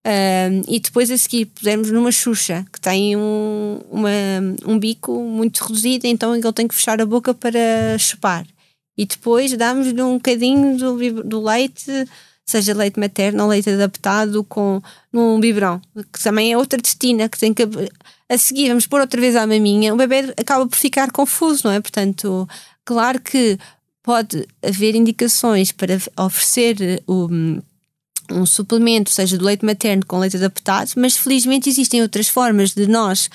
Uh, 0.05 0.61
e 0.67 0.79
depois 0.79 1.09
a 1.09 1.17
seguir 1.17 1.45
pusermos 1.47 1.89
numa 1.89 2.11
xuxa 2.11 2.63
que 2.71 2.79
tem 2.79 3.15
um, 3.15 3.79
uma, 3.89 4.09
um 4.65 4.77
bico 4.77 5.19
muito 5.23 5.63
reduzido, 5.63 6.05
então 6.05 6.35
ele 6.35 6.53
tem 6.53 6.67
que 6.67 6.75
fechar 6.75 7.01
a 7.01 7.05
boca 7.05 7.33
para 7.33 7.97
chupar. 7.97 8.45
E 8.97 9.05
depois 9.05 9.51
damos-lhe 9.57 10.01
um 10.01 10.15
bocadinho 10.15 10.77
do, 10.77 11.23
do 11.23 11.43
leite 11.43 12.07
seja 12.45 12.73
leite 12.73 12.99
materno 12.99 13.43
ou 13.43 13.49
leite 13.49 13.69
adaptado 13.69 14.43
com 14.43 14.81
num 15.11 15.39
biberão, 15.39 15.81
que 16.13 16.21
também 16.21 16.53
é 16.53 16.57
outra 16.57 16.79
destina 16.79 17.27
que 17.27 17.39
tem 17.39 17.53
que 17.53 17.63
a 18.29 18.37
seguir 18.37 18.69
vamos 18.69 18.87
pôr 18.87 19.01
outra 19.01 19.19
vez 19.19 19.35
à 19.35 19.45
maminha, 19.45 19.93
o 19.93 19.97
bebê 19.97 20.33
acaba 20.37 20.67
por 20.67 20.77
ficar 20.77 21.11
confuso, 21.11 21.61
não 21.65 21.71
é? 21.71 21.79
Portanto, 21.79 22.47
claro 22.83 23.21
que 23.21 23.57
pode 24.01 24.47
haver 24.63 24.95
indicações 24.95 25.71
para 25.71 25.97
oferecer 26.17 27.03
o 27.07 27.29
um 28.31 28.43
suplemento, 28.45 29.11
seja 29.11 29.37
do 29.37 29.45
leite 29.45 29.63
materno 29.63 30.03
com 30.05 30.17
leite 30.17 30.37
adaptado, 30.37 30.91
mas 30.97 31.15
felizmente 31.15 31.69
existem 31.69 32.01
outras 32.01 32.27
formas 32.27 32.71
de 32.71 32.87
nós 32.87 33.29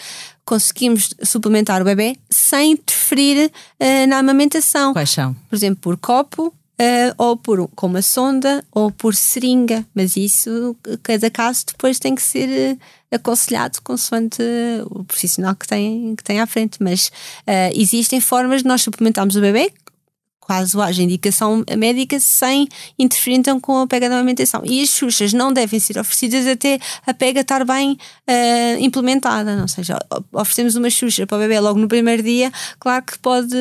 conseguimos 0.45 1.11
suplementar 1.23 1.81
o 1.81 1.85
bebê 1.85 2.17
sem 2.29 2.73
interferir 2.73 3.47
uh, 3.47 4.07
na 4.09 4.19
amamentação. 4.19 4.93
Quais 4.93 5.11
são? 5.11 5.33
Por 5.49 5.55
exemplo, 5.55 5.81
por 5.81 5.97
copo, 5.97 6.53
uh, 6.81 7.15
ou 7.19 7.37
por, 7.37 7.69
com 7.69 7.87
uma 7.87 8.03
sonda 8.03 8.65
ou 8.73 8.91
por 8.91 9.15
seringa, 9.15 9.87
mas 9.95 10.17
isso, 10.17 10.75
cada 11.03 11.31
caso 11.31 11.67
depois 11.67 11.99
tem 11.99 12.15
que 12.15 12.23
ser 12.23 12.79
aconselhado 13.11 13.81
consoante 13.83 14.43
o 14.91 15.05
profissional 15.05 15.55
que 15.55 15.67
tem, 15.67 16.17
que 16.17 16.25
tem 16.25 16.41
à 16.41 16.47
frente. 16.47 16.79
Mas 16.83 17.09
uh, 17.09 17.71
existem 17.75 18.21
formas 18.21 18.63
de 18.63 18.69
nós 18.69 18.83
suplementarmos 18.83 19.37
o 19.37 19.41
bebê 19.41 19.73
caso 20.51 20.83
haja 20.83 21.01
indicação 21.01 21.65
médica, 21.79 22.19
sem 22.19 22.67
interferir 22.99 23.37
então 23.37 23.61
com 23.61 23.79
a 23.79 23.87
pega 23.87 24.09
da 24.09 24.17
amamentação. 24.17 24.63
E 24.65 24.83
as 24.83 24.89
xuxas 24.89 25.33
não 25.33 25.53
devem 25.53 25.79
ser 25.79 25.97
oferecidas 25.97 26.45
até 26.45 26.81
a 27.07 27.15
pega 27.15 27.43
estar 27.43 27.65
bem 27.65 27.93
uh, 27.93 28.81
implementada, 28.81 29.61
ou 29.63 29.69
seja, 29.69 29.97
oferecemos 30.33 30.75
uma 30.75 30.91
xuxa 30.91 31.25
para 31.25 31.37
o 31.37 31.41
bebê 31.41 31.61
logo 31.61 31.79
no 31.79 31.87
primeiro 31.87 32.21
dia, 32.25 32.51
claro 32.81 33.05
que 33.05 33.17
pode 33.21 33.57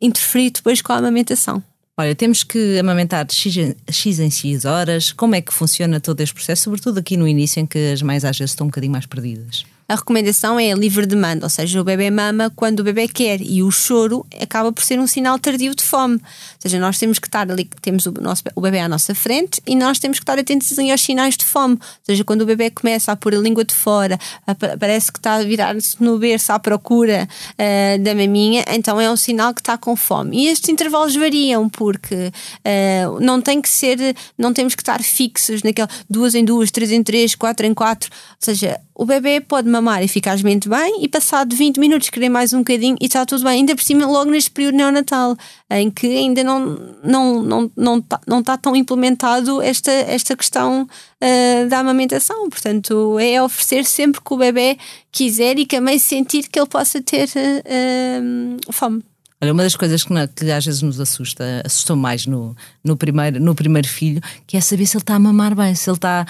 interferir 0.00 0.50
depois 0.50 0.80
com 0.80 0.94
a 0.94 0.96
amamentação. 0.96 1.62
Olha, 1.98 2.14
temos 2.14 2.44
que 2.44 2.78
amamentar 2.78 3.26
X, 3.30 3.74
X 3.90 4.18
em 4.18 4.30
X 4.30 4.66
horas. 4.66 5.12
Como 5.12 5.34
é 5.34 5.40
que 5.40 5.52
funciona 5.52 5.98
todo 5.98 6.20
este 6.20 6.34
processo, 6.34 6.64
sobretudo 6.64 6.98
aqui 6.98 7.16
no 7.16 7.26
início, 7.26 7.58
em 7.58 7.66
que 7.66 7.92
as 7.92 8.02
mães 8.02 8.22
às 8.22 8.36
vezes 8.36 8.52
estão 8.52 8.66
um 8.66 8.68
bocadinho 8.68 8.92
mais 8.92 9.06
perdidas? 9.06 9.64
A 9.88 9.94
recomendação 9.94 10.58
é 10.58 10.72
a 10.72 10.74
livre 10.74 11.06
demanda, 11.06 11.46
ou 11.46 11.50
seja, 11.50 11.80
o 11.80 11.84
bebê 11.84 12.10
mama 12.10 12.52
quando 12.56 12.80
o 12.80 12.82
bebê 12.82 13.06
quer 13.06 13.40
e 13.40 13.62
o 13.62 13.70
choro 13.70 14.26
acaba 14.40 14.72
por 14.72 14.82
ser 14.82 14.98
um 14.98 15.06
sinal 15.06 15.38
tardio 15.38 15.74
de 15.74 15.84
fome. 15.84 16.14
Ou 16.16 16.20
seja, 16.58 16.80
nós 16.80 16.98
temos 16.98 17.20
que 17.20 17.28
estar 17.28 17.48
ali, 17.48 17.68
temos 17.80 18.04
o, 18.06 18.12
nosso, 18.20 18.42
o 18.56 18.60
bebê 18.60 18.80
à 18.80 18.88
nossa 18.88 19.14
frente 19.14 19.62
e 19.64 19.76
nós 19.76 20.00
temos 20.00 20.18
que 20.18 20.24
estar 20.24 20.38
atentos 20.38 20.76
aos 20.76 21.00
sinais 21.00 21.36
de 21.36 21.44
fome. 21.44 21.74
Ou 21.74 21.80
seja, 22.04 22.24
quando 22.24 22.42
o 22.42 22.46
bebê 22.46 22.68
começa 22.68 23.12
a 23.12 23.16
pôr 23.16 23.34
a 23.34 23.38
língua 23.38 23.64
de 23.64 23.74
fora, 23.74 24.18
a, 24.44 24.54
parece 24.54 25.12
que 25.12 25.20
está 25.20 25.34
a 25.34 25.44
virar-se 25.44 26.02
no 26.02 26.18
berço 26.18 26.52
à 26.52 26.58
procura 26.58 27.28
uh, 27.52 28.02
da 28.02 28.14
maminha, 28.14 28.64
então 28.68 29.00
é 29.00 29.08
um 29.08 29.16
sinal 29.16 29.54
que 29.54 29.60
está 29.60 29.78
com 29.78 29.94
fome. 29.94 30.36
E 30.36 30.48
estes 30.48 30.68
intervalos 30.68 31.14
variam 31.14 31.68
porque 31.68 32.32
uh, 32.32 33.20
não 33.20 33.40
tem 33.40 33.62
que 33.62 33.68
ser, 33.68 34.16
não 34.36 34.52
temos 34.52 34.74
que 34.74 34.82
estar 34.82 35.00
fixos 35.00 35.62
naquele 35.62 35.88
duas 36.10 36.34
em 36.34 36.44
duas, 36.44 36.72
três 36.72 36.90
em 36.90 37.04
três, 37.04 37.36
quatro 37.36 37.64
em 37.64 37.72
quatro. 37.72 38.10
Ou 38.12 38.36
seja, 38.40 38.80
o 38.94 39.04
bebê 39.04 39.40
pode 39.40 39.68
mamar 39.76 40.02
eficazmente 40.02 40.68
bem 40.68 41.04
e 41.04 41.08
passado 41.08 41.54
20 41.54 41.78
minutos 41.78 42.10
querer 42.10 42.28
mais 42.28 42.52
um 42.52 42.58
bocadinho 42.58 42.96
e 43.00 43.06
está 43.06 43.24
tudo 43.24 43.44
bem. 43.44 43.60
Ainda 43.60 43.74
por 43.74 43.82
cima, 43.82 44.06
logo 44.06 44.30
neste 44.30 44.50
período 44.50 44.76
neonatal, 44.76 45.36
em 45.70 45.90
que 45.90 46.06
ainda 46.06 46.42
não, 46.42 46.78
não, 47.04 47.42
não, 47.42 47.72
não, 47.76 47.98
está, 47.98 48.20
não 48.26 48.40
está 48.40 48.56
tão 48.56 48.74
implementado 48.74 49.60
esta, 49.60 49.90
esta 49.90 50.36
questão 50.36 50.82
uh, 50.82 51.68
da 51.68 51.78
amamentação. 51.78 52.48
Portanto, 52.48 53.18
é 53.18 53.42
oferecer 53.42 53.84
sempre 53.84 54.20
que 54.20 54.32
o 54.32 54.36
bebê 54.36 54.78
quiser 55.12 55.58
e 55.58 55.66
que 55.66 55.76
a 55.76 55.80
mãe 55.80 55.98
sentir 55.98 56.48
que 56.48 56.58
ele 56.58 56.68
possa 56.68 57.00
ter 57.02 57.28
uh, 57.28 58.72
fome. 58.72 59.02
Olha, 59.40 59.52
uma 59.52 59.62
das 59.62 59.76
coisas 59.76 60.02
que, 60.02 60.12
que, 60.34 60.50
às 60.50 60.64
vezes 60.64 60.80
nos 60.80 60.98
assusta, 60.98 61.62
assustou 61.64 61.94
mais 61.94 62.26
no, 62.26 62.56
no, 62.82 62.96
primeiro, 62.96 63.38
no 63.38 63.54
primeiro 63.54 63.86
filho, 63.86 64.20
que 64.46 64.56
é 64.56 64.60
saber 64.62 64.86
se 64.86 64.96
ele 64.96 65.02
está 65.02 65.14
a 65.14 65.18
mamar 65.18 65.54
bem, 65.54 65.74
se 65.74 65.90
ele 65.90 65.96
está 65.96 66.26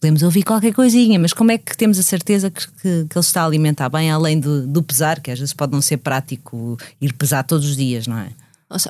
podemos 0.00 0.22
ouvir 0.22 0.42
qualquer 0.42 0.72
coisinha, 0.72 1.18
mas 1.18 1.32
como 1.32 1.50
é 1.50 1.58
que 1.58 1.76
temos 1.76 1.98
a 1.98 2.02
certeza 2.02 2.50
que, 2.50 2.66
que, 2.66 3.06
que 3.08 3.18
ele 3.18 3.20
está 3.20 3.42
a 3.42 3.46
alimentar 3.46 3.88
bem, 3.88 4.10
além 4.10 4.38
do, 4.38 4.66
do, 4.66 4.82
pesar, 4.82 5.20
que 5.20 5.30
às 5.30 5.38
vezes 5.38 5.54
pode 5.54 5.72
não 5.72 5.82
ser 5.82 5.98
prático 5.98 6.78
ir 7.00 7.12
pesar 7.14 7.42
todos 7.42 7.68
os 7.68 7.76
dias, 7.76 8.06
não 8.06 8.18
é? 8.18 8.28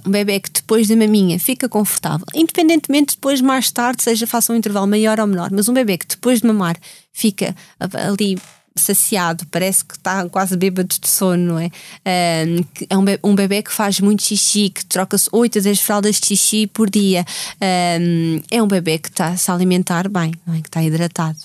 Um 0.07 0.11
bebê 0.11 0.41
que 0.41 0.51
depois 0.51 0.89
da 0.89 0.97
maminha 0.97 1.39
fica 1.39 1.69
confortável, 1.69 2.27
independentemente 2.35 3.15
depois 3.15 3.43
mais 3.43 3.71
tarde 3.71 4.03
seja 4.03 4.27
faça 4.27 4.53
um 4.53 4.57
intervalo 4.57 4.87
maior 4.87 5.21
ou 5.21 5.27
menor, 5.27 5.51
mas 5.53 5.69
um 5.69 5.75
bebê 5.75 5.99
que 5.99 6.07
depois 6.07 6.41
de 6.41 6.47
mamar 6.47 6.77
fica 7.13 7.55
ali 7.79 8.39
saciado, 8.81 9.47
parece 9.51 9.85
que 9.85 9.95
está 9.95 10.29
quase 10.29 10.57
bêbado 10.57 10.89
de 11.01 11.09
sono, 11.09 11.55
não 11.55 11.59
é? 11.59 11.71
é 12.05 12.97
um 12.97 13.35
bebê, 13.35 13.59
um 13.59 13.63
que 13.63 13.73
faz 13.73 14.01
muito 14.01 14.23
xixi, 14.23 14.71
que 14.71 14.85
troca-se 14.85 15.29
8 15.33 15.59
a 15.59 15.63
10 15.63 15.81
fraldas 15.81 16.21
de 16.21 16.27
xixi 16.27 16.67
por 16.67 16.91
dia. 16.91 17.25
é 17.61 18.63
um 18.63 18.69
bebê 18.69 18.99
que 18.99 19.09
está 19.09 19.29
a 19.29 19.37
se 19.37 19.51
alimentar 19.51 20.09
bem, 20.09 20.33
não 20.47 20.55
é? 20.55 20.61
que 20.61 20.69
está 20.69 20.83
hidratado. 20.83 21.39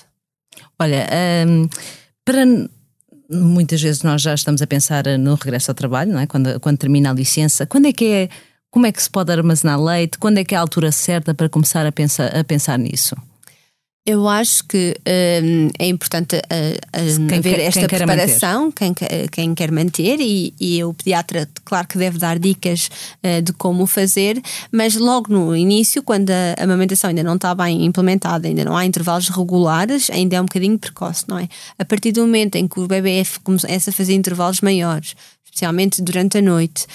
Olha, 0.78 1.08
um, 1.46 1.68
para 2.24 2.44
muitas 3.30 3.80
vezes 3.80 4.02
nós 4.02 4.20
já 4.20 4.34
estamos 4.34 4.60
a 4.60 4.66
pensar 4.66 5.04
no 5.18 5.34
regresso 5.34 5.70
ao 5.70 5.74
trabalho, 5.74 6.12
não 6.12 6.20
é? 6.20 6.26
Quando, 6.26 6.60
quando 6.60 6.78
termina 6.78 7.10
a 7.10 7.14
licença, 7.14 7.66
quando 7.66 7.86
é 7.86 7.92
que 7.92 8.04
é? 8.06 8.28
Como 8.70 8.86
é 8.86 8.92
que 8.92 9.02
se 9.02 9.10
pode 9.10 9.30
armazenar 9.30 9.80
leite? 9.82 10.18
Quando 10.18 10.38
é 10.38 10.44
que 10.44 10.54
é 10.54 10.58
a 10.58 10.60
altura 10.60 10.90
certa 10.92 11.34
para 11.34 11.48
começar 11.48 11.86
a 11.86 11.92
pensar, 11.92 12.34
a 12.34 12.42
pensar 12.42 12.78
nisso? 12.78 13.14
Eu 14.04 14.26
acho 14.28 14.64
que 14.64 14.96
um, 15.44 15.68
é 15.78 15.86
importante 15.86 16.34
uh, 16.36 17.28
quem 17.28 17.38
haver 17.38 17.54
quer, 17.54 17.60
esta 17.60 17.86
quem 17.86 17.98
preparação, 17.98 18.72
quem, 18.72 18.92
quem 19.30 19.54
quer 19.54 19.70
manter, 19.70 20.18
e, 20.20 20.52
e, 20.60 20.82
o 20.82 20.92
pediatra, 20.92 21.48
claro 21.64 21.86
que 21.86 21.96
deve 21.96 22.18
dar 22.18 22.36
dicas 22.36 22.90
uh, 23.22 23.40
de 23.40 23.52
como 23.52 23.86
fazer, 23.86 24.42
mas 24.72 24.96
logo 24.96 25.32
no 25.32 25.54
início, 25.54 26.02
quando 26.02 26.30
a, 26.30 26.56
a 26.58 26.64
amamentação 26.64 27.10
ainda 27.10 27.22
não 27.22 27.36
está 27.36 27.54
bem 27.54 27.84
implementada, 27.84 28.48
ainda 28.48 28.64
não 28.64 28.76
há 28.76 28.84
intervalos 28.84 29.28
regulares, 29.28 30.10
ainda 30.10 30.34
é 30.34 30.40
um 30.40 30.46
bocadinho 30.46 30.76
precoce, 30.76 31.24
não 31.28 31.38
é? 31.38 31.48
A 31.78 31.84
partir 31.84 32.10
do 32.10 32.22
momento 32.22 32.56
em 32.56 32.66
que 32.66 32.80
o 32.80 32.88
bebê 32.88 33.22
começa 33.44 33.90
a 33.90 33.92
fazer 33.92 34.14
intervalos 34.14 34.60
maiores, 34.62 35.14
especialmente 35.44 36.00
durante 36.00 36.38
a 36.38 36.42
noite, 36.42 36.86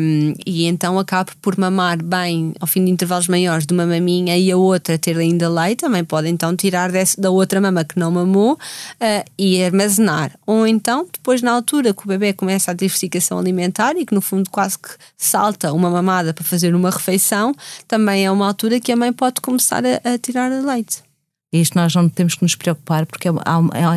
um, 0.00 0.32
e 0.46 0.64
então 0.64 0.98
acaba 0.98 1.30
por 1.42 1.58
mamar 1.58 2.02
bem 2.02 2.54
ao 2.58 2.66
fim 2.66 2.84
de 2.84 2.90
intervalos 2.90 3.28
maiores 3.28 3.66
de 3.66 3.74
uma 3.74 3.86
maminha 3.86 4.38
e 4.38 4.50
a 4.50 4.56
outra 4.56 4.98
ter 4.98 5.18
ainda 5.18 5.48
leite, 5.48 5.80
também 5.80 6.02
pode 6.02 6.28
então 6.28 6.56
tirar 6.56 6.90
desse, 6.90 7.20
da 7.20 7.30
outra 7.30 7.60
mama 7.60 7.84
que 7.84 7.98
não 7.98 8.10
mamou 8.10 8.54
uh, 8.54 9.30
e 9.38 9.62
armazenar. 9.62 10.32
Ou 10.46 10.66
então, 10.66 11.06
depois, 11.12 11.42
na 11.42 11.52
altura 11.52 11.92
que 11.92 12.04
o 12.04 12.08
bebê 12.08 12.32
começa 12.32 12.70
a 12.70 12.74
diversificação 12.74 13.38
alimentar 13.38 13.94
e 13.96 14.06
que 14.06 14.14
no 14.14 14.22
fundo 14.22 14.48
quase 14.50 14.78
que 14.78 14.90
salta 15.16 15.72
uma 15.72 15.90
mamada 15.90 16.32
para 16.32 16.44
fazer 16.44 16.74
uma 16.74 16.90
refeição, 16.90 17.54
também 17.86 18.24
é 18.24 18.30
uma 18.30 18.46
altura 18.46 18.80
que 18.80 18.90
a 18.90 18.96
mãe 18.96 19.12
pode 19.12 19.40
começar 19.42 19.82
a, 19.84 20.14
a 20.14 20.18
tirar 20.18 20.48
leite. 20.48 21.02
Isto 21.52 21.76
nós 21.76 21.94
não 21.94 22.08
temos 22.08 22.34
que 22.34 22.42
nos 22.42 22.54
preocupar 22.54 23.04
porque 23.04 23.28
é, 23.28 23.32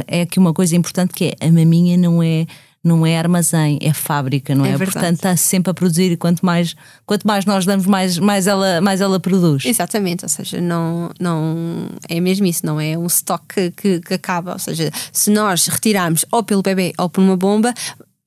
é 0.07 0.21
aqui 0.23 0.39
uma 0.39 0.53
coisa 0.53 0.75
importante 0.75 1.13
que 1.13 1.35
é 1.39 1.47
a 1.47 1.51
maminha 1.51 1.95
não 1.97 2.21
é 2.21 2.47
não 2.83 3.05
é 3.05 3.17
armazém, 3.17 3.79
é 3.81 3.93
fábrica, 3.93 4.53
não 4.53 4.65
é? 4.65 4.71
é? 4.71 4.77
Portanto, 4.77 5.15
está 5.15 5.37
sempre 5.37 5.71
a 5.71 5.73
produzir 5.73 6.11
e 6.11 6.17
quanto 6.17 6.45
mais, 6.45 6.75
quanto 7.05 7.25
mais 7.25 7.45
nós 7.45 7.65
damos, 7.65 7.85
mais, 7.85 8.17
mais, 8.17 8.45
ela, 8.45 8.81
mais 8.81 8.99
ela 8.99 9.19
produz. 9.19 9.63
Exatamente, 9.65 10.25
ou 10.25 10.29
seja, 10.29 10.59
não, 10.59 11.09
não 11.19 11.87
é 12.09 12.19
mesmo 12.19 12.45
isso, 12.45 12.65
não 12.65 12.81
é 12.81 12.97
um 12.97 13.05
estoque 13.05 13.71
que, 13.71 14.01
que 14.01 14.13
acaba. 14.13 14.53
Ou 14.53 14.59
seja, 14.59 14.91
se 15.13 15.31
nós 15.31 15.67
retirarmos 15.67 16.25
ou 16.29 16.43
pelo 16.43 16.61
bebê 16.61 16.93
ou 16.97 17.09
por 17.09 17.21
uma 17.21 17.37
bomba, 17.37 17.73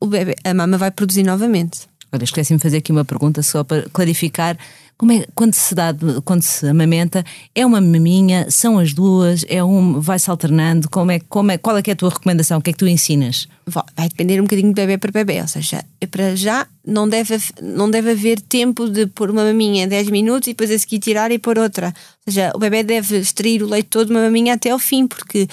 o 0.00 0.06
bebê, 0.06 0.34
a 0.42 0.54
mama 0.54 0.78
vai 0.78 0.90
produzir 0.90 1.22
novamente. 1.22 1.80
Olha, 2.10 2.25
esqueci-me 2.25 2.56
de 2.58 2.62
fazer 2.62 2.78
aqui 2.78 2.92
uma 2.92 3.04
pergunta 3.04 3.42
só 3.42 3.62
para 3.62 3.82
clarificar 3.92 4.56
como 4.96 5.12
é, 5.12 5.26
quando 5.34 5.52
se 5.52 5.75
dá, 5.75 5.94
quando 6.25 6.40
se 6.40 6.66
amamenta, 6.66 7.22
é 7.54 7.66
uma 7.66 7.82
maminha, 7.82 8.50
são 8.50 8.78
as 8.78 8.94
duas, 8.94 9.44
é 9.46 9.62
um, 9.62 10.00
vai-se 10.00 10.30
alternando, 10.30 10.88
como 10.88 11.10
é, 11.10 11.20
como 11.20 11.50
é, 11.50 11.58
qual 11.58 11.76
é, 11.76 11.82
é 11.86 11.90
a 11.90 11.96
tua 11.96 12.08
recomendação, 12.08 12.58
o 12.58 12.62
que 12.62 12.70
é 12.70 12.72
que 12.72 12.78
tu 12.78 12.88
ensinas? 12.88 13.46
Vai 13.68 14.08
depender 14.08 14.40
um 14.40 14.44
bocadinho 14.44 14.68
de 14.68 14.75
bebê 14.75 14.96
para 14.96 15.11
bebê, 15.11 15.40
ou 15.40 15.49
seja, 15.49 15.85
para 16.08 16.37
já 16.37 16.68
não 16.87 17.08
deve, 17.08 17.37
não 17.61 17.90
deve 17.90 18.12
haver 18.12 18.40
tempo 18.40 18.88
de 18.88 19.08
pôr 19.08 19.28
uma 19.28 19.44
maminha 19.44 19.88
10 19.88 20.08
minutos 20.11 20.46
e 20.46 20.52
depois 20.52 20.70
a 20.70 20.78
seguir 20.78 21.00
tirar 21.00 21.32
e 21.32 21.38
pôr 21.38 21.58
outra. 21.58 21.92
Ou 22.25 22.32
seja, 22.32 22.52
o 22.54 22.58
bebê 22.58 22.85
deve 22.85 23.18
extrair 23.18 23.62
o 23.62 23.68
leite 23.68 23.88
todo 23.88 24.06
de 24.06 24.12
uma 24.12 24.23
maminha 24.23 24.54
até 24.54 24.70
ao 24.70 24.78
fim, 24.78 25.06
porque 25.06 25.49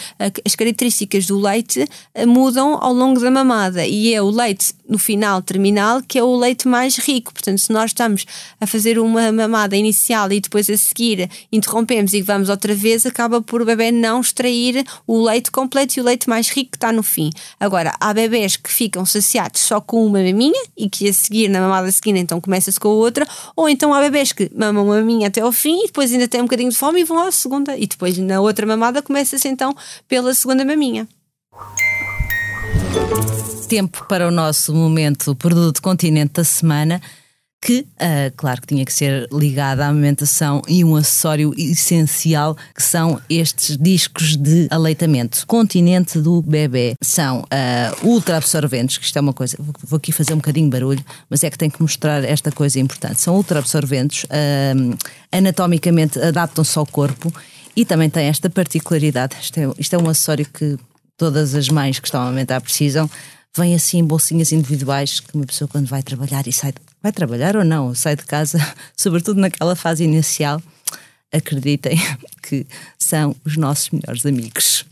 as 0.45 0.55
características 0.55 1.25
do 1.25 1.39
leite 1.39 1.87
eh, 2.13 2.25
mudam 2.25 2.77
ao 2.81 2.93
longo 2.93 3.19
da 3.19 3.31
mamada 3.31 3.85
e 3.85 4.13
é 4.13 4.21
o 4.21 4.29
leite 4.29 4.73
no 4.87 4.97
final 4.97 5.41
terminal 5.41 6.01
que 6.01 6.19
é 6.19 6.23
o 6.23 6.35
leite 6.35 6.67
mais 6.67 6.97
rico. 6.97 7.33
Portanto, 7.33 7.59
se 7.59 7.71
nós 7.71 7.91
estamos 7.91 8.25
a 8.59 8.67
fazer 8.67 8.99
uma 8.99 9.31
mamada 9.31 9.75
inicial 9.75 10.31
e 10.31 10.39
depois 10.39 10.69
a 10.69 10.77
seguir 10.77 11.29
interrompemos 11.51 12.13
e 12.13 12.21
vamos 12.21 12.49
outra 12.49 12.75
vez, 12.75 13.05
acaba 13.05 13.41
por 13.41 13.61
o 13.61 13.65
bebê 13.65 13.91
não 13.91 14.21
extrair 14.21 14.83
o 15.07 15.23
leite 15.23 15.51
completo 15.51 15.97
e 15.97 16.01
o 16.01 16.03
leite 16.03 16.29
mais 16.29 16.49
rico 16.49 16.71
que 16.71 16.77
está 16.77 16.91
no 16.91 17.03
fim. 17.03 17.29
Agora, 17.59 17.95
há 18.03 18.13
bebés 18.13 18.57
que 18.57 18.69
ficam 18.69 19.05
saciados 19.05 19.61
só 19.61 19.79
com 19.79 20.05
uma 20.05 20.21
maminha 20.21 20.61
e 20.75 20.89
que 20.89 21.07
a 21.07 21.13
seguir, 21.13 21.47
na 21.47 21.61
mamada 21.61 21.89
seguinte, 21.89 22.19
então 22.19 22.41
começa-se 22.41 22.77
com 22.77 22.89
a 22.89 22.93
outra, 22.93 23.25
ou 23.55 23.69
então 23.69 23.93
há 23.93 24.01
bebés 24.01 24.33
que 24.33 24.51
mamam 24.53 24.83
uma 24.83 24.95
maminha 24.95 25.29
até 25.29 25.39
ao 25.39 25.53
fim 25.53 25.83
e 25.83 25.85
depois 25.87 26.11
ainda 26.11 26.27
têm 26.27 26.41
um 26.41 26.45
bocadinho 26.45 26.69
de 26.69 26.75
fome 26.75 26.99
e 26.99 27.03
vão 27.05 27.17
à 27.19 27.31
segunda, 27.31 27.77
e 27.77 27.87
depois 27.87 28.17
na 28.17 28.41
outra 28.41 28.65
mamada 28.65 29.01
começa-se 29.01 29.47
então 29.47 29.73
pela 30.05 30.33
segunda 30.33 30.65
maminha. 30.65 31.07
Tempo 33.69 34.05
para 34.09 34.27
o 34.27 34.31
nosso 34.31 34.73
momento 34.73 35.33
produto 35.35 35.81
continente 35.81 36.33
da 36.33 36.43
semana 36.43 37.01
que, 37.63 37.79
uh, 37.79 38.33
claro 38.35 38.59
que 38.59 38.67
tinha 38.67 38.83
que 38.83 38.91
ser 38.91 39.25
ligada 39.31 39.85
à 39.85 39.87
amamentação 39.87 40.61
e 40.67 40.83
um 40.83 40.97
acessório 40.97 41.53
essencial 41.57 42.57
que 42.75 42.83
são 42.83 43.21
estes 43.29 43.77
discos 43.77 44.35
de 44.35 44.67
aleitamento. 44.69 45.47
Continente 45.47 46.19
do 46.19 46.41
bebê 46.41 46.93
são 47.01 47.39
uh, 47.39 48.05
ultra 48.05 48.35
absorventes, 48.35 48.97
que 48.97 49.05
isto 49.05 49.17
é 49.17 49.21
uma 49.21 49.31
coisa, 49.31 49.55
vou, 49.57 49.95
aqui 49.95 50.11
fazer 50.11 50.33
um 50.33 50.37
bocadinho 50.37 50.65
de 50.65 50.71
barulho, 50.71 51.05
mas 51.29 51.41
é 51.41 51.49
que 51.49 51.57
tenho 51.57 51.71
que 51.71 51.81
mostrar 51.81 52.21
esta 52.25 52.51
coisa 52.51 52.77
importante. 52.81 53.21
São 53.21 53.33
ultra 53.33 53.59
absorventes, 53.59 54.25
uh, 54.25 54.97
anatomicamente 55.31 56.19
adaptam-se 56.19 56.77
ao 56.77 56.85
corpo 56.85 57.33
e 57.77 57.85
também 57.85 58.09
tem 58.09 58.25
esta 58.25 58.49
particularidade. 58.49 59.37
Isto 59.41 59.57
é, 59.61 59.71
isto 59.79 59.93
é 59.93 59.97
um 59.97 60.09
acessório 60.09 60.45
que 60.45 60.77
todas 61.17 61.55
as 61.55 61.69
mães 61.69 61.97
que 61.97 62.07
estão 62.07 62.19
a 62.19 62.25
amamentar 62.25 62.59
precisam 62.59 63.09
vem 63.55 63.75
assim 63.75 64.03
bolsinhas 64.03 64.51
individuais 64.51 65.19
que 65.19 65.35
uma 65.35 65.45
pessoa 65.45 65.67
quando 65.67 65.87
vai 65.87 66.01
trabalhar 66.01 66.47
e 66.47 66.51
sai, 66.53 66.73
vai 67.01 67.11
trabalhar 67.11 67.55
ou 67.55 67.63
não, 67.63 67.93
sai 67.93 68.15
de 68.15 68.23
casa, 68.23 68.59
sobretudo 68.97 69.39
naquela 69.39 69.75
fase 69.75 70.03
inicial, 70.03 70.61
acreditem 71.31 71.97
que 72.41 72.65
são 72.97 73.35
os 73.45 73.57
nossos 73.57 73.89
melhores 73.89 74.25
amigos. 74.25 74.85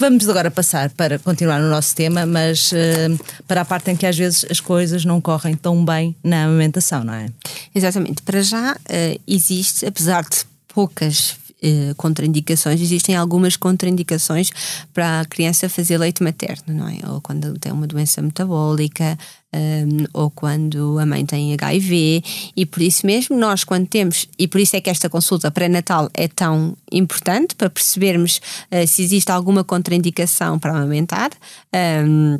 Vamos 0.00 0.28
agora 0.28 0.48
passar 0.48 0.90
para 0.90 1.18
continuar 1.18 1.60
no 1.60 1.68
nosso 1.68 1.92
tema, 1.92 2.24
mas 2.24 2.70
uh, 2.70 3.42
para 3.48 3.62
a 3.62 3.64
parte 3.64 3.90
em 3.90 3.96
que 3.96 4.06
às 4.06 4.16
vezes 4.16 4.46
as 4.48 4.60
coisas 4.60 5.04
não 5.04 5.20
correm 5.20 5.56
tão 5.56 5.84
bem 5.84 6.14
na 6.22 6.44
amamentação, 6.44 7.02
não 7.02 7.14
é? 7.14 7.26
Exatamente. 7.74 8.22
Para 8.22 8.40
já 8.40 8.74
uh, 8.74 9.20
existe, 9.26 9.84
apesar 9.84 10.22
de 10.22 10.44
poucas 10.68 11.36
uh, 11.62 11.94
contraindicações, 11.96 12.80
existem 12.80 13.16
algumas 13.16 13.56
contraindicações 13.56 14.50
para 14.92 15.20
a 15.20 15.24
criança 15.24 15.68
fazer 15.68 15.98
leite 15.98 16.22
materno, 16.22 16.74
não 16.74 16.88
é? 16.88 16.98
Ou 17.08 17.20
quando 17.20 17.58
tem 17.58 17.72
uma 17.72 17.86
doença 17.86 18.22
metabólica, 18.22 19.18
um, 19.54 20.04
ou 20.12 20.30
quando 20.30 20.98
a 20.98 21.06
mãe 21.06 21.24
tem 21.24 21.52
HIV, 21.54 22.22
e 22.56 22.66
por 22.66 22.82
isso 22.82 23.06
mesmo 23.06 23.36
nós, 23.36 23.64
quando 23.64 23.86
temos, 23.86 24.28
e 24.38 24.46
por 24.46 24.60
isso 24.60 24.76
é 24.76 24.80
que 24.80 24.90
esta 24.90 25.08
consulta 25.08 25.50
pré-natal 25.50 26.10
é 26.14 26.28
tão 26.28 26.76
importante 26.92 27.54
para 27.54 27.70
percebermos 27.70 28.40
uh, 28.70 28.86
se 28.86 29.02
existe 29.02 29.30
alguma 29.30 29.64
contraindicação 29.64 30.58
para 30.58 30.72
amamentar. 30.72 31.30
Um, 32.04 32.38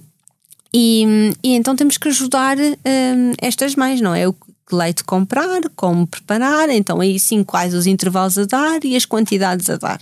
e, 0.72 1.32
e, 1.42 1.54
então 1.54 1.74
temos 1.74 1.96
que 1.96 2.08
ajudar 2.08 2.58
um, 2.58 3.32
estas 3.40 3.74
mães, 3.74 4.00
não 4.00 4.14
é? 4.14 4.28
O 4.28 4.34
que 4.68 4.74
leite 4.74 5.02
comprar, 5.02 5.62
como 5.74 6.06
preparar, 6.06 6.68
então 6.68 7.00
aí 7.00 7.18
sim 7.18 7.42
quais 7.42 7.72
os 7.74 7.86
intervalos 7.86 8.36
a 8.36 8.44
dar 8.44 8.84
e 8.84 8.94
as 8.94 9.06
quantidades 9.06 9.70
a 9.70 9.76
dar. 9.76 10.00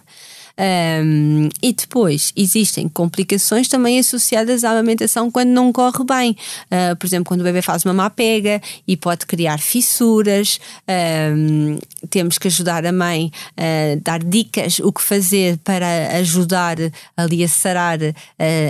Um, 0.59 1.51
e 1.63 1.73
depois 1.73 2.33
existem 2.35 2.89
complicações 2.89 3.69
também 3.69 3.99
associadas 3.99 4.65
à 4.65 4.71
amamentação 4.71 5.31
quando 5.31 5.51
não 5.51 5.71
corre 5.71 6.03
bem. 6.05 6.37
Uh, 6.67 6.97
por 6.97 7.07
exemplo, 7.07 7.27
quando 7.27 7.43
o 7.43 7.45
bebê 7.45 7.61
faz 7.61 7.85
uma 7.85 7.93
má 7.93 8.09
pega 8.09 8.61
e 8.89 8.97
pode 8.97 9.27
criar 9.27 9.59
fissuras. 9.59 10.59
Um, 10.89 11.79
temos 12.09 12.39
que 12.39 12.49
ajudar 12.49 12.87
a 12.87 12.93
mãe 12.93 13.31
a 13.57 14.01
dar 14.03 14.23
dicas 14.23 14.79
o 14.79 14.93
que 14.93 15.03
fazer 15.03 15.59
para 15.59 16.17
ajudar 16.19 16.77
ali 17.17 17.45
a 17.45 17.49
sarar 17.49 17.99
uh, 18.01 18.15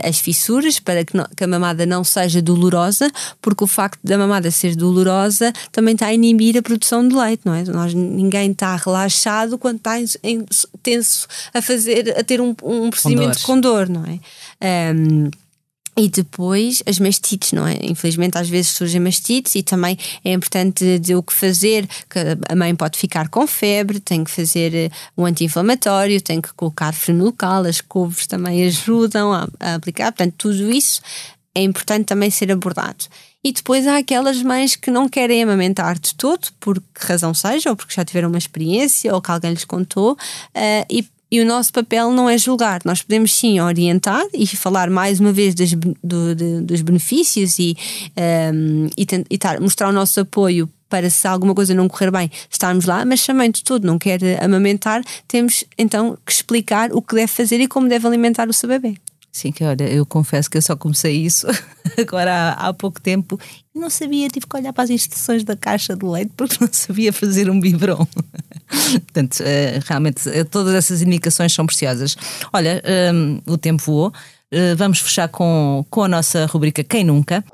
as 0.03 0.19
fissuras, 0.19 0.81
para 0.81 1.05
que, 1.05 1.17
não, 1.17 1.27
que, 1.37 1.45
a 1.45 1.47
mamada 1.47 1.87
não 1.87 2.03
seja 2.03 2.43
dolorosa, 2.43 3.11
porque 3.41 3.63
o 3.63 3.67
facto 3.67 4.01
da 4.03 4.19
mamada 4.19 4.51
ser 4.51 4.75
dolorosa 4.75 5.53
também 5.71 5.95
está 5.95 6.07
a 6.07 6.15
inibir 6.15 6.57
a 6.57 6.63
produção 6.63 7.07
de 7.07 7.15
leite, 7.15 7.43
não 7.45 7.55
é? 7.55 7.63
Nós, 7.65 7.95
ninguém 7.95 8.51
está 8.51 8.75
relaxado 8.75 9.57
quando 9.57 9.77
está 9.77 9.93
tenso 10.83 11.29
a 11.55 11.63
fazer 11.63 11.76
fazer, 11.77 12.19
a 12.19 12.25
ter 12.25 12.41
um, 12.41 12.55
um 12.63 12.91
procedimento 12.91 13.41
com 13.43 13.61
dor, 13.61 13.89
não 13.89 14.05
é? 14.05 14.95
Um, 14.95 15.31
e 15.99 16.09
depois 16.11 16.83
as 16.85 16.99
mastites, 16.99 17.53
não 17.53 17.67
é? 17.67 17.79
Infelizmente 17.81 18.37
às 18.37 18.49
vezes 18.49 18.73
surgem 18.73 19.01
mastites 19.01 19.55
e 19.55 19.63
também 19.63 19.99
é 20.23 20.33
importante 20.33 20.99
dizer 20.99 21.15
o 21.15 21.23
que 21.23 21.33
fazer, 21.33 21.89
que 22.11 22.19
a 22.49 22.55
mãe 22.55 22.75
pode 22.75 22.99
ficar 22.99 23.29
com 23.29 23.47
febre, 23.47 23.99
tem 23.99 24.23
que 24.23 24.31
fazer 24.31 24.75
eh, 24.75 24.91
um 25.17 25.25
anti-inflamatório, 25.25 26.21
tem 26.21 26.41
que 26.41 26.53
colocar 26.53 26.93
frenulcal, 26.93 27.65
as 27.65 27.81
couves 27.81 28.27
também 28.27 28.67
ajudam 28.67 29.33
a, 29.33 29.49
a 29.59 29.75
aplicar, 29.77 30.13
portanto 30.13 30.35
tudo 30.37 30.71
isso 30.71 31.01
é 31.55 31.63
importante 31.63 32.05
também 32.05 32.31
ser 32.31 32.53
abordado. 32.53 33.07
E 33.43 33.53
depois 33.53 33.87
há 33.87 33.97
aquelas 33.97 34.43
mães 34.43 34.77
que 34.77 34.91
não 34.91 35.09
querem 35.09 35.43
amamentar 35.43 35.99
de 35.99 36.15
todo, 36.15 36.49
por 36.61 36.79
que 36.79 37.07
razão 37.07 37.33
seja, 37.33 37.71
ou 37.71 37.77
porque 37.77 37.95
já 37.95 38.05
tiveram 38.05 38.29
uma 38.29 38.37
experiência, 38.37 39.15
ou 39.15 39.23
que 39.23 39.31
alguém 39.31 39.53
lhes 39.53 39.65
contou, 39.65 40.13
uh, 40.13 40.87
e 40.91 41.07
e 41.31 41.41
o 41.41 41.47
nosso 41.47 41.73
papel 41.73 42.13
não 42.13 42.29
é 42.29 42.39
julgar, 42.39 42.81
nós 42.85 43.03
podemos 43.03 43.35
sim 43.35 43.61
orientar 43.61 44.25
e 44.33 44.47
falar 44.47 44.89
mais 44.89 45.19
uma 45.19 45.33
vez 45.33 45.55
das, 45.55 45.73
do, 45.73 46.35
de, 46.35 46.61
dos 46.61 46.83
benefícios 46.83 47.59
e, 47.59 47.77
um, 48.55 48.87
e, 48.97 49.07
e 49.31 49.39
tar, 49.39 49.61
mostrar 49.61 49.89
o 49.89 49.93
nosso 49.93 50.21
apoio 50.21 50.69
para 50.89 51.11
se 51.11 51.27
alguma 51.27 51.55
coisa 51.55 51.75
não 51.75 51.89
correr 51.89 52.11
bem, 52.11 52.31
estarmos 52.49 52.85
lá, 52.85 53.05
mas 53.05 53.25
também 53.27 53.51
de 53.51 53.65
tudo 53.65 53.87
não 53.87 53.99
quer 53.99 54.21
amamentar, 54.43 55.03
temos 55.27 55.65
então 55.77 56.17
que 56.25 56.31
explicar 56.31 56.93
o 56.93 57.03
que 57.03 57.17
deve 57.17 57.27
fazer 57.27 57.61
e 57.61 57.67
como 57.67 57.89
deve 57.89 58.07
alimentar 58.07 58.49
o 58.49 58.53
seu 58.53 58.69
bebê. 58.69 58.97
Sim, 59.37 59.53
que 59.53 59.63
olha, 59.63 59.85
eu 59.85 60.07
confesso 60.07 60.49
que 60.49 60.57
eu 60.57 60.63
só 60.63 60.75
comecei 60.75 61.15
isso 61.15 61.47
agora 62.01 62.33
há, 62.33 62.69
há, 62.69 62.73
pouco 62.73 62.99
tempo 62.99 63.39
e 63.75 63.79
não 63.79 63.91
sabia, 63.91 64.29
tive 64.29 64.47
que 64.47 64.57
olhar 64.57 64.73
para 64.73 64.85
as 64.85 64.89
instruções 64.89 65.45
da 65.45 65.55
caixa 65.55 65.95
de 65.95 66.07
leite 66.07 66.33
porque 66.35 66.57
não 66.59 66.71
sabia 66.73 67.13
fazer 67.13 67.51
um 67.51 67.61
biberon. 67.61 68.07
Portanto, 68.67 69.41
uh, 69.41 69.85
realmente 69.87 70.27
uh, 70.27 70.45
todas 70.47 70.75
essas 70.75 71.03
indicações 71.03 71.53
são 71.53 71.67
preciosas. 71.67 72.17
Olha, 72.51 72.83
um, 73.13 73.43
o 73.45 73.59
tempo 73.59 73.83
voou, 73.85 74.09
uh, 74.09 74.75
vamos 74.75 75.01
fechar 75.01 75.29
com, 75.29 75.85
com 75.91 76.05
a 76.05 76.09
nossa 76.09 76.47
rubrica 76.47 76.83
Quem 76.83 77.05
Nunca. 77.05 77.45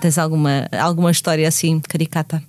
tens 0.00 0.18
alguma, 0.18 0.68
alguma 0.72 1.12
história 1.12 1.46
assim 1.46 1.78
caricata? 1.78 2.42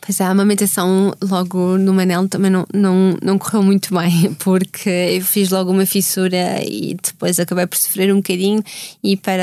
Pois 0.00 0.20
a 0.20 0.28
amamentação 0.28 1.12
logo 1.22 1.78
no 1.78 1.92
Manel 1.92 2.28
também 2.28 2.50
não, 2.50 2.66
não, 2.72 3.16
não 3.22 3.38
correu 3.38 3.62
muito 3.62 3.94
bem, 3.94 4.34
porque 4.38 4.88
eu 4.88 5.22
fiz 5.22 5.50
logo 5.50 5.70
uma 5.70 5.86
fissura 5.86 6.62
e 6.64 6.96
depois 7.02 7.38
acabei 7.38 7.66
por 7.66 7.76
sofrer 7.78 8.12
um 8.12 8.16
bocadinho 8.16 8.62
e 9.02 9.16
para, 9.16 9.42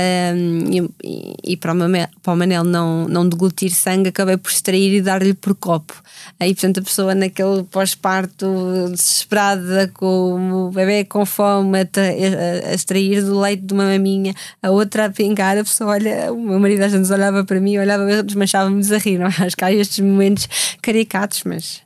e, 1.04 1.34
e 1.44 1.58
para, 1.58 1.74
o 1.74 1.76
Manel, 1.76 2.08
para 2.22 2.34
o 2.34 2.38
Manel 2.38 2.64
não, 2.64 3.08
não 3.08 3.28
deglutir 3.28 3.72
sangue 3.72 4.10
acabei 4.10 4.38
por 4.38 4.52
extrair 4.52 4.94
e 4.94 5.02
dar-lhe 5.02 5.34
por 5.34 5.56
copo. 5.56 6.02
Aí, 6.40 6.54
portanto, 6.54 6.80
a 6.80 6.84
pessoa 6.84 7.16
naquele 7.16 7.64
pós-parto 7.64 8.46
desesperada, 8.92 9.90
com 9.94 10.68
o 10.68 10.72
bebê 10.72 11.04
com 11.06 11.26
fome, 11.26 11.80
a, 11.80 11.82
a, 11.82 12.70
a, 12.70 12.74
extrair 12.74 13.22
do 13.24 13.40
leite 13.40 13.64
de 13.64 13.74
uma 13.74 13.86
maminha, 13.86 14.34
a 14.62 14.70
outra 14.72 15.06
a 15.06 15.10
pingar, 15.10 15.58
a 15.58 15.64
pessoa 15.64 15.92
olha, 15.92 16.32
o 16.32 16.40
meu 16.40 16.60
marido 16.60 16.82
às 16.84 16.92
vezes 16.92 17.10
olhava 17.12 17.44
para 17.44 17.60
mim, 17.60 17.78
olhava, 17.78 18.24
desmanchava-me 18.24 18.84
a 18.94 18.98
rir, 18.98 19.18
não 19.18 19.28
é? 19.28 19.34
Acho 19.46 19.56
que 19.56 19.64
há 19.64 19.72
estes 19.72 20.00
momentos 20.00 20.48
caricatos, 20.82 21.44
mas 21.46 21.82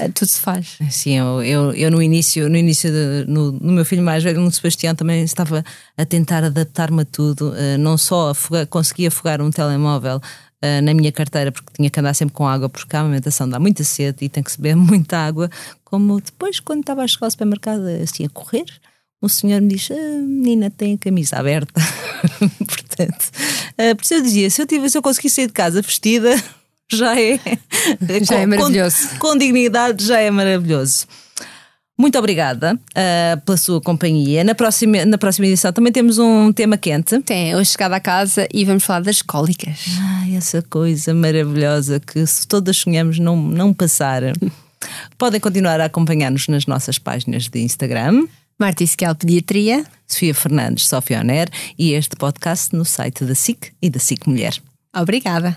eh, 0.00 0.08
tudo 0.08 0.28
se 0.28 0.40
faz. 0.40 0.78
Sim, 0.90 1.18
eu, 1.18 1.42
eu, 1.42 1.72
eu, 1.72 1.90
no 1.90 2.02
início, 2.02 2.48
no 2.48 2.56
início 2.56 2.90
de, 2.90 3.30
no, 3.30 3.52
no, 3.52 3.72
meu 3.72 3.84
filho 3.84 4.02
mais 4.02 4.24
velho, 4.24 4.40
no 4.40 4.50
Sebastião, 4.50 4.94
também 4.94 5.22
estava 5.22 5.62
a 5.96 6.04
tentar 6.06 6.42
adaptar-me 6.42 7.02
a 7.02 7.04
tudo, 7.04 7.50
uh, 7.50 7.78
não 7.78 7.98
só 7.98 8.32
a 8.32 8.66
conseguia 8.66 9.08
afogar 9.08 9.42
um 9.42 9.50
telemóvel 9.50 10.16
uh, 10.16 10.82
na 10.82 10.94
minha 10.94 11.12
carteira, 11.12 11.52
porque 11.52 11.70
tinha 11.74 11.90
que 11.90 12.00
andar 12.00 12.14
sempre 12.14 12.34
com 12.34 12.48
água, 12.48 12.68
porque 12.68 12.96
a 12.96 13.00
amamentação 13.00 13.48
dá 13.48 13.60
muita 13.60 13.84
sede 13.84 14.24
e 14.24 14.28
tem 14.28 14.42
que 14.42 14.56
beber 14.56 14.74
muita 14.76 15.18
água, 15.18 15.50
como 15.84 16.20
depois, 16.20 16.60
quando 16.60 16.80
estava 16.80 17.02
a 17.02 17.08
chegar 17.08 17.26
ao 17.26 17.30
supermercado, 17.30 17.82
assim, 18.02 18.24
a 18.24 18.28
correr, 18.30 18.66
o 19.20 19.28
senhor 19.28 19.60
me 19.60 19.68
diz: 19.68 19.90
ah, 19.90 19.94
menina 19.94 20.70
tem 20.70 20.94
a 20.94 20.98
camisa 20.98 21.36
aberta. 21.36 21.74
Portanto, 22.66 23.30
eu 23.76 24.22
dizia: 24.22 24.48
se 24.48 24.62
eu, 24.62 24.66
tivesse, 24.66 24.92
se 24.92 24.98
eu 24.98 25.02
conseguisse 25.02 25.36
sair 25.36 25.46
de 25.46 25.52
casa 25.52 25.82
vestida, 25.82 26.34
já 26.92 27.20
é, 27.20 27.38
já 28.22 28.34
com, 28.36 28.42
é 28.42 28.46
maravilhoso. 28.46 29.08
Com, 29.10 29.18
com, 29.18 29.38
dignidade 29.38 30.04
já 30.04 30.20
é 30.20 30.30
maravilhoso. 30.30 31.06
Muito 31.98 32.18
obrigada 32.18 32.74
uh, 32.74 33.40
pela 33.44 33.58
sua 33.58 33.80
companhia. 33.80 34.42
Na 34.42 34.54
próxima, 34.54 35.04
na 35.04 35.18
próxima 35.18 35.46
edição 35.46 35.70
também 35.70 35.92
temos 35.92 36.18
um 36.18 36.50
tema 36.50 36.78
quente. 36.78 37.20
Tem, 37.20 37.54
hoje 37.54 37.72
chegada 37.72 37.96
a 37.96 38.00
casa 38.00 38.48
e 38.52 38.64
vamos 38.64 38.84
falar 38.84 39.00
das 39.00 39.20
cólicas. 39.20 39.84
Ai, 40.00 40.34
essa 40.34 40.62
coisa 40.62 41.12
maravilhosa 41.12 42.00
que 42.00 42.26
se 42.26 42.46
todas 42.48 42.78
sonhamos 42.78 43.18
não, 43.18 43.36
não 43.36 43.74
passar. 43.74 44.22
Podem 45.18 45.38
continuar 45.38 45.78
a 45.78 45.84
acompanhar-nos 45.84 46.48
nas 46.48 46.64
nossas 46.64 46.98
páginas 46.98 47.48
de 47.48 47.60
Instagram. 47.60 48.26
Marta 48.58 48.82
Isquel 48.82 49.14
Pediatria. 49.14 49.84
Sofia 50.10 50.34
Fernandes, 50.34 50.88
Sofia 50.88 51.20
Oner 51.20 51.48
e 51.78 51.92
este 51.92 52.16
podcast 52.16 52.74
no 52.74 52.84
site 52.84 53.24
da 53.24 53.34
SIC 53.34 53.72
e 53.80 53.88
da 53.88 54.00
SIC 54.00 54.26
Mulher. 54.26 54.60
Obrigada. 54.94 55.56